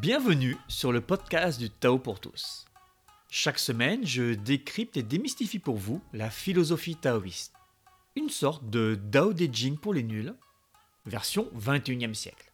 Bienvenue 0.00 0.56
sur 0.66 0.92
le 0.92 1.02
podcast 1.02 1.60
du 1.60 1.68
Tao 1.68 1.98
pour 1.98 2.20
tous. 2.20 2.64
Chaque 3.28 3.58
semaine, 3.58 4.06
je 4.06 4.32
décrypte 4.32 4.96
et 4.96 5.02
démystifie 5.02 5.58
pour 5.58 5.76
vous 5.76 6.00
la 6.14 6.30
philosophie 6.30 6.96
taoïste. 6.96 7.52
Une 8.16 8.30
sorte 8.30 8.70
de 8.70 8.98
Dao 8.98 9.34
De 9.34 9.46
Jing 9.52 9.76
pour 9.76 9.92
les 9.92 10.02
nuls, 10.02 10.34
version 11.04 11.50
21e 11.54 12.14
siècle. 12.14 12.50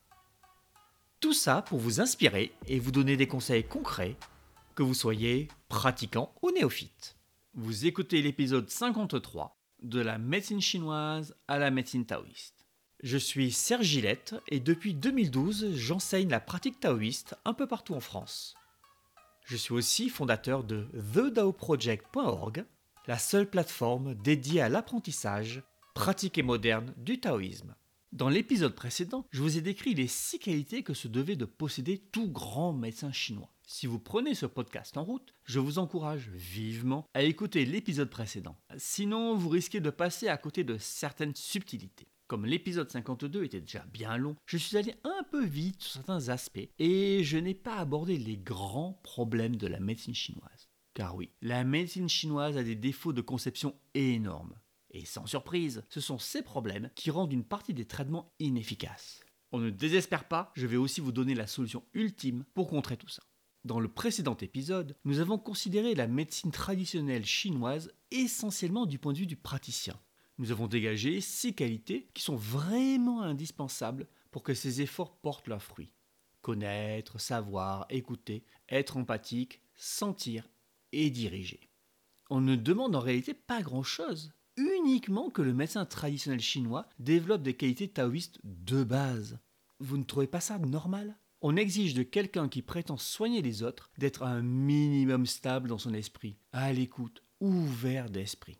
Tout 1.21 1.35
ça 1.35 1.63
pour 1.63 1.79
vous 1.79 2.01
inspirer 2.01 2.53
et 2.67 2.81
vous 2.81 2.91
donner 2.91 3.17
des 3.17 3.29
conseils 3.29 3.63
concrets, 3.63 4.17
que 4.75 4.83
vous 4.83 4.95
soyez 4.95 5.47
pratiquant 5.69 6.35
ou 6.43 6.51
néophyte. 6.51 7.17
Vous 7.55 7.87
écoutez 7.87 8.23
l'épisode 8.23 8.69
53 8.69 9.57
de 9.85 10.01
la 10.01 10.19
médecine 10.19 10.61
chinoise 10.61 11.37
à 11.47 11.61
la 11.61 11.71
médecine 11.71 12.07
taoïste. 12.07 12.66
Je 13.03 13.19
suis 13.19 13.53
Serge 13.53 13.85
Gillette 13.85 14.35
et 14.49 14.59
depuis 14.59 14.95
2012, 14.95 15.75
j'enseigne 15.75 16.31
la 16.31 16.41
pratique 16.41 16.81
taoïste 16.81 17.37
un 17.45 17.53
peu 17.53 17.67
partout 17.67 17.95
en 17.95 18.01
France. 18.01 18.55
Je 19.45 19.57
suis 19.57 19.75
aussi 19.75 20.09
fondateur 20.09 20.65
de 20.65 20.89
TheDaoProject.org, 21.13 22.65
la 23.07 23.19
seule 23.19 23.51
plateforme 23.51 24.15
dédiée 24.15 24.63
à 24.63 24.71
l'apprentissage 24.71 25.63
pratique 25.95 26.39
et 26.39 26.43
moderne 26.43 26.95
du 26.97 27.21
taoïsme. 27.21 27.75
Dans 28.13 28.31
l'épisode 28.31 28.75
précédent, 28.75 29.27
je 29.31 29.43
vous 29.43 29.59
ai 29.59 29.61
décrit 29.61 29.93
les 29.93 30.09
six 30.09 30.39
qualités 30.39 30.83
que 30.83 30.95
se 30.95 31.07
devait 31.07 31.37
de 31.37 31.45
posséder 31.45 31.99
tout 31.99 32.31
grand 32.31 32.73
médecin 32.73 33.13
chinois. 33.13 33.53
Si 33.67 33.87
vous 33.87 33.99
prenez 33.99 34.35
ce 34.35 34.47
podcast 34.47 34.97
en 34.97 35.05
route, 35.05 35.35
je 35.45 35.59
vous 35.59 35.79
encourage 35.79 36.31
vivement 36.31 37.07
à 37.13 37.23
écouter 37.23 37.67
l'épisode 37.67 38.09
précédent. 38.09 38.57
Sinon, 38.79 39.37
vous 39.37 39.51
risquez 39.51 39.81
de 39.81 39.91
passer 39.91 40.29
à 40.29 40.39
côté 40.39 40.65
de 40.65 40.79
certaines 40.79 41.35
subtilités. 41.35 42.09
Comme 42.29 42.45
l'épisode 42.45 42.91
52 42.91 43.45
était 43.45 43.61
déjà 43.61 43.85
bien 43.93 44.17
long, 44.17 44.35
je 44.47 44.57
suis 44.57 44.77
allé 44.77 44.97
un 45.05 45.23
peu 45.31 45.45
vite 45.45 45.81
sur 45.81 45.93
certains 45.93 46.29
aspects 46.29 46.69
et 46.81 47.23
je 47.23 47.39
n'ai 47.39 47.55
pas 47.55 47.77
abordé 47.77 48.19
les 48.19 48.37
grands 48.37 48.99
problèmes 49.05 49.55
de 49.55 49.69
la 49.69 49.79
médecine 49.79 50.15
chinoise. 50.15 50.69
Car 50.93 51.15
oui, 51.15 51.31
la 51.41 51.63
médecine 51.63 52.09
chinoise 52.09 52.57
a 52.57 52.65
des 52.65 52.75
défauts 52.75 53.13
de 53.13 53.21
conception 53.21 53.77
énormes. 53.95 54.59
Et 54.91 55.05
sans 55.05 55.27
surprise, 55.27 55.85
ce 55.89 56.01
sont 56.01 56.19
ces 56.19 56.43
problèmes 56.43 56.91
qui 56.97 57.13
rendent 57.13 57.33
une 57.33 57.45
partie 57.45 57.75
des 57.75 57.85
traitements 57.85 58.35
inefficaces. 58.41 59.21
On 59.53 59.61
ne 59.61 59.71
désespère 59.71 60.27
pas, 60.27 60.51
je 60.57 60.67
vais 60.67 60.77
aussi 60.77 61.01
vous 61.01 61.13
donner 61.13 61.37
la 61.37 61.47
solution 61.47 61.85
ultime 61.95 62.45
pour 62.55 62.69
contrer 62.69 62.97
tout 62.97 63.09
ça. 63.09 63.23
Dans 63.65 63.79
le 63.79 63.89
précédent 63.89 64.37
épisode, 64.41 64.97
nous 65.05 65.21
avons 65.21 65.39
considéré 65.39 65.95
la 65.95 66.09
médecine 66.09 66.51
traditionnelle 66.51 67.25
chinoise 67.25 67.93
essentiellement 68.11 68.87
du 68.87 68.99
point 68.99 69.13
de 69.13 69.19
vue 69.19 69.27
du 69.27 69.37
praticien 69.37 69.97
nous 70.39 70.53
avons 70.53 70.67
dégagé 70.67 71.21
six 71.21 71.55
qualités 71.55 72.09
qui 72.15 72.23
sont 72.23 72.37
vraiment 72.37 73.23
indispensables 73.23 74.07
pour 74.31 74.43
que 74.43 74.55
ces 74.55 74.83
efforts 74.83 75.17
portent 75.17 75.49
leurs 75.49 75.63
fruits. 75.63 75.93
Connaître, 76.43 77.21
savoir, 77.21 77.87
écouter, 77.89 78.45
être 78.69 78.97
empathique, 78.97 79.61
sentir 79.75 80.49
et 80.93 81.11
diriger. 81.11 81.61
On 82.31 82.41
ne 82.41 82.57
demande 82.57 82.95
en 82.95 83.01
réalité 83.01 83.35
pas 83.35 83.63
grand-chose, 83.63 84.33
uniquement 84.57 85.31
que 85.31 85.43
le 85.43 85.55
médecin 85.55 85.85
traditionnel 85.87 86.41
chinois 86.41 86.89
développe 86.99 87.43
des 87.43 87.55
qualités 87.55 87.89
taoïstes 87.89 88.41
de 88.45 88.85
base. 88.85 89.39
Vous 89.81 89.97
ne 89.97 90.05
trouvez 90.05 90.27
pas 90.27 90.41
ça 90.41 90.59
normal? 90.59 91.17
On 91.43 91.57
exige 91.57 91.95
de 91.95 92.03
quelqu'un 92.03 92.49
qui 92.49 92.63
prétend 92.63 92.97
soigner 92.97 93.43
les 93.43 93.63
autres 93.63 93.91
d'être 93.99 94.23
un 94.23 94.43
minimum 94.43 95.27
stable 95.27 95.69
dans 95.69 95.79
son 95.79 95.95
esprit, 95.95 96.39
à 96.53 96.73
l'écoute, 96.73 97.23
ouvert 97.41 98.11
d'esprit. 98.11 98.59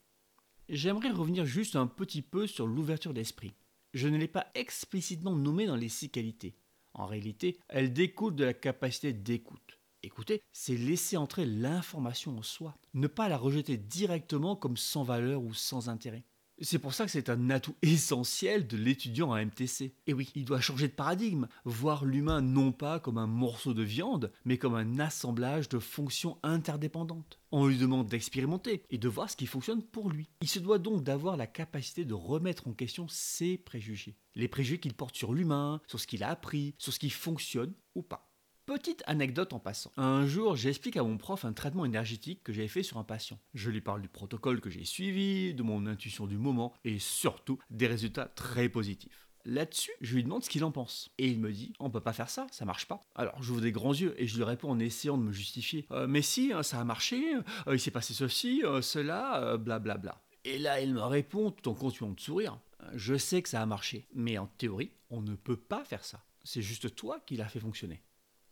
J'aimerais 0.69 1.11
revenir 1.11 1.47
juste 1.47 1.77
un 1.77 1.87
petit 1.87 2.23
peu 2.23 2.49
sur 2.49 2.67
l'ouverture 2.67 3.15
d'esprit. 3.15 3.55
Je 3.95 4.09
ne 4.09 4.17
l'ai 4.17 4.27
pas 4.27 4.49
explicitement 4.57 5.37
nommée 5.37 5.67
dans 5.67 5.77
les 5.77 5.89
six 5.89 6.11
qualités. 6.11 6.57
En 6.93 7.07
réalité, 7.07 7.61
elle 7.69 7.93
découle 7.93 8.35
de 8.35 8.45
la 8.45 8.53
capacité 8.55 9.13
d'écoute. 9.13 9.79
Écouter, 10.03 10.43
c'est 10.53 10.77
laisser 10.77 11.17
entrer 11.17 11.47
l'information 11.47 12.37
en 12.37 12.43
soi, 12.43 12.77
ne 12.95 13.07
pas 13.07 13.29
la 13.29 13.39
rejeter 13.39 13.77
directement 13.77 14.57
comme 14.57 14.77
sans 14.77 15.05
valeur 15.05 15.41
ou 15.41 15.55
sans 15.55 15.89
intérêt. 15.89 16.25
C'est 16.63 16.79
pour 16.79 16.95
ça 16.95 17.05
que 17.05 17.11
c'est 17.11 17.29
un 17.29 17.51
atout 17.51 17.77
essentiel 17.83 18.67
de 18.67 18.77
l'étudiant 18.77 19.31
en 19.31 19.37
MTC. 19.37 19.95
Et 20.07 20.13
oui, 20.15 20.33
il 20.35 20.47
doit 20.47 20.61
changer 20.61 20.89
de 20.89 20.93
paradigme, 20.93 21.49
voir 21.65 22.05
l'humain 22.05 22.41
non 22.41 22.73
pas 22.73 22.99
comme 22.99 23.19
un 23.19 23.27
morceau 23.27 23.75
de 23.75 23.83
viande, 23.83 24.33
mais 24.45 24.57
comme 24.57 24.75
un 24.75 24.99
assemblage 24.99 25.69
de 25.69 25.79
fonctions 25.79 26.39
interdépendantes. 26.43 27.39
On 27.53 27.67
lui 27.67 27.77
demande 27.77 28.09
d'expérimenter 28.09 28.83
et 28.91 28.99
de 28.99 29.09
voir 29.09 29.31
ce 29.31 29.37
qui 29.37 29.47
fonctionne 29.47 29.83
pour 29.83 30.11
lui. 30.11 30.31
Il 30.41 30.49
se 30.49 30.59
doit 30.59 30.79
donc 30.79 31.05
d'avoir 31.05 31.37
la 31.37 31.47
capacité 31.47 32.05
de 32.05 32.15
remettre 32.15 32.69
en 32.69 32.73
question 32.73 33.07
ses 33.09 33.59
préjugés. 33.59 34.17
Les 34.35 34.49
préjugés 34.49 34.81
qu'il 34.81 34.95
porte 34.95 35.17
sur 35.17 35.35
l'humain, 35.35 35.81
sur 35.87 36.01
ce 36.01 36.07
qu'il 36.07 36.25
a 36.25 36.31
appris, 36.31 36.75
sur 36.79 36.93
ce 36.93 36.99
qui 36.99 37.11
fonctionne 37.11 37.75
ou 37.95 38.03
pas. 38.03 38.26
Petite 38.67 39.05
anecdote 39.07 39.53
en 39.53 39.61
passant. 39.61 39.93
Un 39.97 40.27
jour, 40.27 40.57
j'explique 40.57 40.97
à 40.97 41.05
mon 41.05 41.19
prof 41.19 41.45
un 41.45 41.53
traitement 41.53 41.85
énergétique 41.85 42.43
que 42.43 42.53
j'avais 42.53 42.67
fait 42.67 42.83
sur 42.83 42.99
un 42.99 43.05
patient. 43.05 43.39
Je 43.55 43.71
lui 43.71 43.81
parle 43.81 44.03
du 44.03 44.09
protocole 44.09 44.61
que 44.61 44.71
j'ai 44.71 44.85
suivi, 44.85 45.55
de 45.55 45.63
mon 45.63 45.87
intuition 45.87 46.27
du 46.27 46.37
moment 46.37 46.75
et 46.85 46.99
surtout 46.99 47.61
des 47.71 47.87
résultats 47.87 48.25
très 48.25 48.69
positifs. 48.69 49.29
Là-dessus, 49.45 49.93
je 50.01 50.17
lui 50.17 50.25
demande 50.25 50.43
ce 50.43 50.51
qu'il 50.51 50.65
en 50.65 50.73
pense. 50.73 51.11
Et 51.19 51.29
il 51.29 51.39
me 51.39 51.53
dit 51.53 51.75
On 51.79 51.91
peut 51.91 52.01
pas 52.01 52.13
faire 52.13 52.29
ça, 52.29 52.49
ça 52.51 52.65
marche 52.65 52.89
pas. 52.89 53.01
Alors 53.15 53.41
j'ouvre 53.41 53.61
des 53.61 53.71
grands 53.71 53.95
yeux 53.95 54.21
et 54.21 54.27
je 54.27 54.37
lui 54.37 54.43
réponds 54.43 54.71
en 54.71 54.81
essayant 54.81 55.17
de 55.17 55.23
me 55.23 55.31
justifier 55.31 55.87
euh, 55.93 56.09
Mais 56.09 56.21
si, 56.21 56.53
hein, 56.53 56.65
ça 56.65 56.81
a 56.81 56.85
marché, 56.85 57.37
euh, 57.69 57.77
il 57.77 57.79
s'est 57.79 57.93
passé 57.93 58.15
ceci, 58.15 58.65
euh, 58.65 58.83
cela, 58.83 59.57
blablabla. 59.59 59.79
Bla, 59.79 59.97
bla. 59.99 60.21
Et 60.45 60.59
là, 60.59 60.81
il 60.81 60.93
me 60.93 61.03
répond 61.03 61.53
tout 61.53 61.69
en 61.69 61.75
continuant 61.75 62.11
de 62.11 62.21
sourire 62.21 62.59
Je 62.95 63.17
sais 63.17 63.43
que 63.43 63.49
ça 63.49 63.63
a 63.63 63.67
marché, 63.67 64.09
mais 64.13 64.39
en 64.39 64.49
théorie, 64.49 64.91
on 65.11 65.23
ne 65.23 65.37
peut 65.37 65.57
pas 65.57 65.85
faire 65.85 66.05
ça. 66.05 66.25
C'est 66.43 66.63
juste 66.63 66.97
toi 66.97 67.21
qui 67.25 67.37
l'as 67.37 67.47
fait 67.47 67.61
fonctionner. 67.61 68.03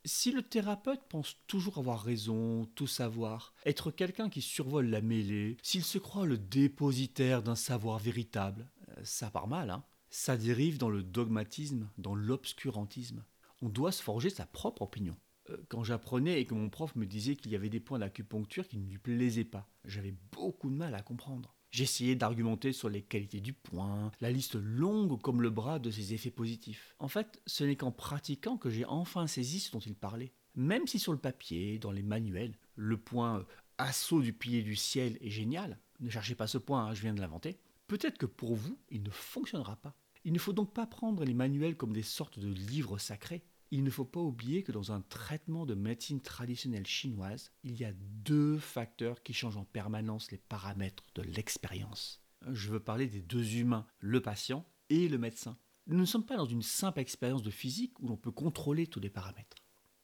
Si 0.06 0.32
le 0.32 0.42
thérapeute 0.42 1.00
pense 1.08 1.36
toujours 1.46 1.78
avoir 1.78 2.02
raison, 2.02 2.66
tout 2.74 2.86
savoir, 2.86 3.54
être 3.64 3.90
quelqu'un 3.90 4.28
qui 4.28 4.42
survole 4.42 4.90
la 4.90 5.00
mêlée, 5.00 5.56
s'il 5.62 5.82
se 5.82 5.96
croit 5.96 6.26
le 6.26 6.36
dépositaire 6.36 7.42
d'un 7.42 7.54
savoir 7.54 7.98
véritable, 7.98 8.68
euh, 8.90 9.00
ça 9.02 9.30
part 9.30 9.48
mal, 9.48 9.70
hein 9.70 9.82
Ça 10.10 10.36
dérive 10.36 10.76
dans 10.76 10.90
le 10.90 11.02
dogmatisme, 11.02 11.88
dans 11.96 12.14
l'obscurantisme. 12.14 13.24
On 13.62 13.70
doit 13.70 13.92
se 13.92 14.02
forger 14.02 14.28
sa 14.28 14.44
propre 14.44 14.82
opinion. 14.82 15.16
Euh, 15.48 15.56
quand 15.70 15.84
j'apprenais 15.84 16.38
et 16.38 16.44
que 16.44 16.54
mon 16.54 16.68
prof 16.68 16.94
me 16.96 17.06
disait 17.06 17.34
qu'il 17.34 17.52
y 17.52 17.56
avait 17.56 17.70
des 17.70 17.80
points 17.80 17.98
d'acupuncture 17.98 18.68
qui 18.68 18.76
ne 18.76 18.86
lui 18.86 18.98
plaisaient 18.98 19.44
pas, 19.44 19.70
j'avais 19.86 20.14
beaucoup 20.32 20.68
de 20.68 20.76
mal 20.76 20.94
à 20.94 21.00
comprendre. 21.00 21.53
J'essayais 21.74 22.14
d'argumenter 22.14 22.72
sur 22.72 22.88
les 22.88 23.02
qualités 23.02 23.40
du 23.40 23.52
point, 23.52 24.12
la 24.20 24.30
liste 24.30 24.54
longue 24.54 25.20
comme 25.20 25.42
le 25.42 25.50
bras 25.50 25.80
de 25.80 25.90
ses 25.90 26.14
effets 26.14 26.30
positifs. 26.30 26.94
En 27.00 27.08
fait, 27.08 27.42
ce 27.48 27.64
n'est 27.64 27.74
qu'en 27.74 27.90
pratiquant 27.90 28.56
que 28.56 28.70
j'ai 28.70 28.84
enfin 28.84 29.26
saisi 29.26 29.58
ce 29.58 29.72
dont 29.72 29.80
il 29.80 29.96
parlait. 29.96 30.32
Même 30.54 30.86
si 30.86 31.00
sur 31.00 31.10
le 31.10 31.18
papier, 31.18 31.80
dans 31.80 31.90
les 31.90 32.04
manuels, 32.04 32.56
le 32.76 32.96
point 32.96 33.40
euh, 33.40 33.44
assaut 33.78 34.22
du 34.22 34.32
pilier 34.32 34.62
du 34.62 34.76
ciel 34.76 35.18
est 35.20 35.30
génial, 35.30 35.80
ne 35.98 36.10
cherchez 36.10 36.36
pas 36.36 36.46
ce 36.46 36.58
point, 36.58 36.86
hein, 36.86 36.94
je 36.94 37.02
viens 37.02 37.12
de 37.12 37.20
l'inventer, 37.20 37.58
peut-être 37.88 38.18
que 38.18 38.26
pour 38.26 38.54
vous, 38.54 38.78
il 38.90 39.02
ne 39.02 39.10
fonctionnera 39.10 39.74
pas. 39.74 39.96
Il 40.22 40.32
ne 40.32 40.38
faut 40.38 40.52
donc 40.52 40.72
pas 40.72 40.86
prendre 40.86 41.24
les 41.24 41.34
manuels 41.34 41.76
comme 41.76 41.92
des 41.92 42.04
sortes 42.04 42.38
de 42.38 42.54
livres 42.54 42.98
sacrés. 42.98 43.42
Il 43.76 43.82
ne 43.82 43.90
faut 43.90 44.04
pas 44.04 44.20
oublier 44.20 44.62
que 44.62 44.70
dans 44.70 44.92
un 44.92 45.00
traitement 45.00 45.66
de 45.66 45.74
médecine 45.74 46.20
traditionnelle 46.20 46.86
chinoise, 46.86 47.50
il 47.64 47.76
y 47.76 47.84
a 47.84 47.92
deux 47.92 48.56
facteurs 48.56 49.20
qui 49.24 49.32
changent 49.32 49.56
en 49.56 49.64
permanence 49.64 50.30
les 50.30 50.38
paramètres 50.38 51.02
de 51.16 51.22
l'expérience. 51.22 52.22
Je 52.52 52.70
veux 52.70 52.78
parler 52.78 53.08
des 53.08 53.20
deux 53.20 53.56
humains, 53.56 53.84
le 53.98 54.20
patient 54.20 54.64
et 54.90 55.08
le 55.08 55.18
médecin. 55.18 55.58
Nous 55.88 55.98
ne 55.98 56.04
sommes 56.04 56.24
pas 56.24 56.36
dans 56.36 56.44
une 56.44 56.62
simple 56.62 57.00
expérience 57.00 57.42
de 57.42 57.50
physique 57.50 57.98
où 57.98 58.06
l'on 58.06 58.16
peut 58.16 58.30
contrôler 58.30 58.86
tous 58.86 59.00
les 59.00 59.10
paramètres. 59.10 59.56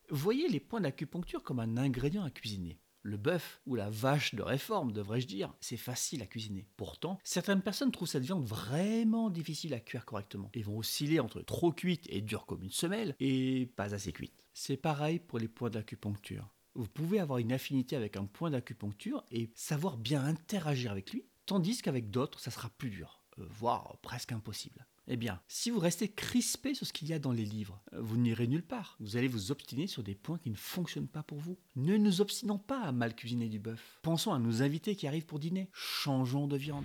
Voyez 0.08 0.48
les 0.48 0.58
points 0.58 0.80
d'acupuncture 0.80 1.44
comme 1.44 1.60
un 1.60 1.76
ingrédient 1.76 2.24
à 2.24 2.30
cuisiner. 2.30 2.80
Le 3.02 3.16
bœuf, 3.16 3.60
ou 3.66 3.76
la 3.76 3.88
vache 3.88 4.34
de 4.34 4.42
réforme, 4.42 4.92
devrais-je 4.92 5.26
dire, 5.26 5.54
c'est 5.60 5.76
facile 5.78 6.22
à 6.22 6.26
cuisiner. 6.26 6.66
Pourtant, 6.76 7.18
certaines 7.24 7.62
personnes 7.62 7.92
trouvent 7.92 8.08
cette 8.08 8.24
viande 8.24 8.44
vraiment 8.44 9.30
difficile 9.30 9.72
à 9.72 9.80
cuire 9.80 10.04
correctement 10.04 10.50
et 10.52 10.62
vont 10.62 10.78
osciller 10.78 11.20
entre 11.20 11.40
trop 11.40 11.72
cuite 11.72 12.06
et 12.10 12.20
dure 12.20 12.44
comme 12.44 12.62
une 12.62 12.70
semelle 12.70 13.16
et 13.18 13.72
pas 13.76 13.94
assez 13.94 14.12
cuite. 14.12 14.44
C'est 14.52 14.76
pareil 14.76 15.18
pour 15.18 15.38
les 15.38 15.48
points 15.48 15.70
d'acupuncture. 15.70 16.50
Vous 16.74 16.88
pouvez 16.88 17.20
avoir 17.20 17.38
une 17.38 17.52
affinité 17.52 17.96
avec 17.96 18.16
un 18.16 18.26
point 18.26 18.50
d'acupuncture 18.50 19.24
et 19.30 19.50
savoir 19.54 19.96
bien 19.96 20.24
interagir 20.24 20.92
avec 20.92 21.12
lui, 21.12 21.24
tandis 21.46 21.80
qu'avec 21.80 22.10
d'autres, 22.10 22.38
ça 22.38 22.50
sera 22.50 22.68
plus 22.68 22.90
dur, 22.90 23.22
euh, 23.38 23.46
voire 23.48 23.98
presque 24.02 24.32
impossible. 24.32 24.86
Eh 25.12 25.16
bien, 25.16 25.40
si 25.48 25.70
vous 25.70 25.80
restez 25.80 26.06
crispé 26.06 26.72
sur 26.72 26.86
ce 26.86 26.92
qu'il 26.92 27.08
y 27.08 27.12
a 27.12 27.18
dans 27.18 27.32
les 27.32 27.44
livres, 27.44 27.82
euh, 27.94 28.00
vous 28.00 28.16
n'irez 28.16 28.46
nulle 28.46 28.62
part. 28.62 28.96
Vous 29.00 29.16
allez 29.16 29.26
vous 29.26 29.50
obstiner 29.50 29.88
sur 29.88 30.04
des 30.04 30.14
points 30.14 30.38
qui 30.38 30.50
ne 30.50 30.56
fonctionnent 30.56 31.08
pas 31.08 31.24
pour 31.24 31.38
vous. 31.38 31.58
Ne 31.74 31.96
nous 31.96 32.20
obstinons 32.20 32.58
pas 32.58 32.80
à 32.82 32.92
mal 32.92 33.16
cuisiner 33.16 33.48
du 33.48 33.58
bœuf. 33.58 33.98
Pensons 34.02 34.32
à 34.32 34.38
nos 34.38 34.62
invités 34.62 34.94
qui 34.94 35.08
arrivent 35.08 35.26
pour 35.26 35.40
dîner. 35.40 35.68
Changeons 35.72 36.46
de 36.46 36.56
viande. 36.56 36.84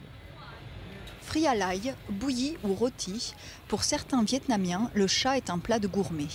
Frit 1.22 1.45
à 1.45 1.54
l'ail, 1.54 1.94
bouilli 2.10 2.57
ou 2.63 2.74
rôti, 2.74 3.36
pour 3.68 3.83
certains 3.83 4.24
Vietnamiens, 4.24 4.89
le 4.95 5.06
chat 5.06 5.38
est 5.38 5.51
un 5.51 5.60
plat 5.60 5.77
de 5.77 5.88
gourmet. 5.88 6.27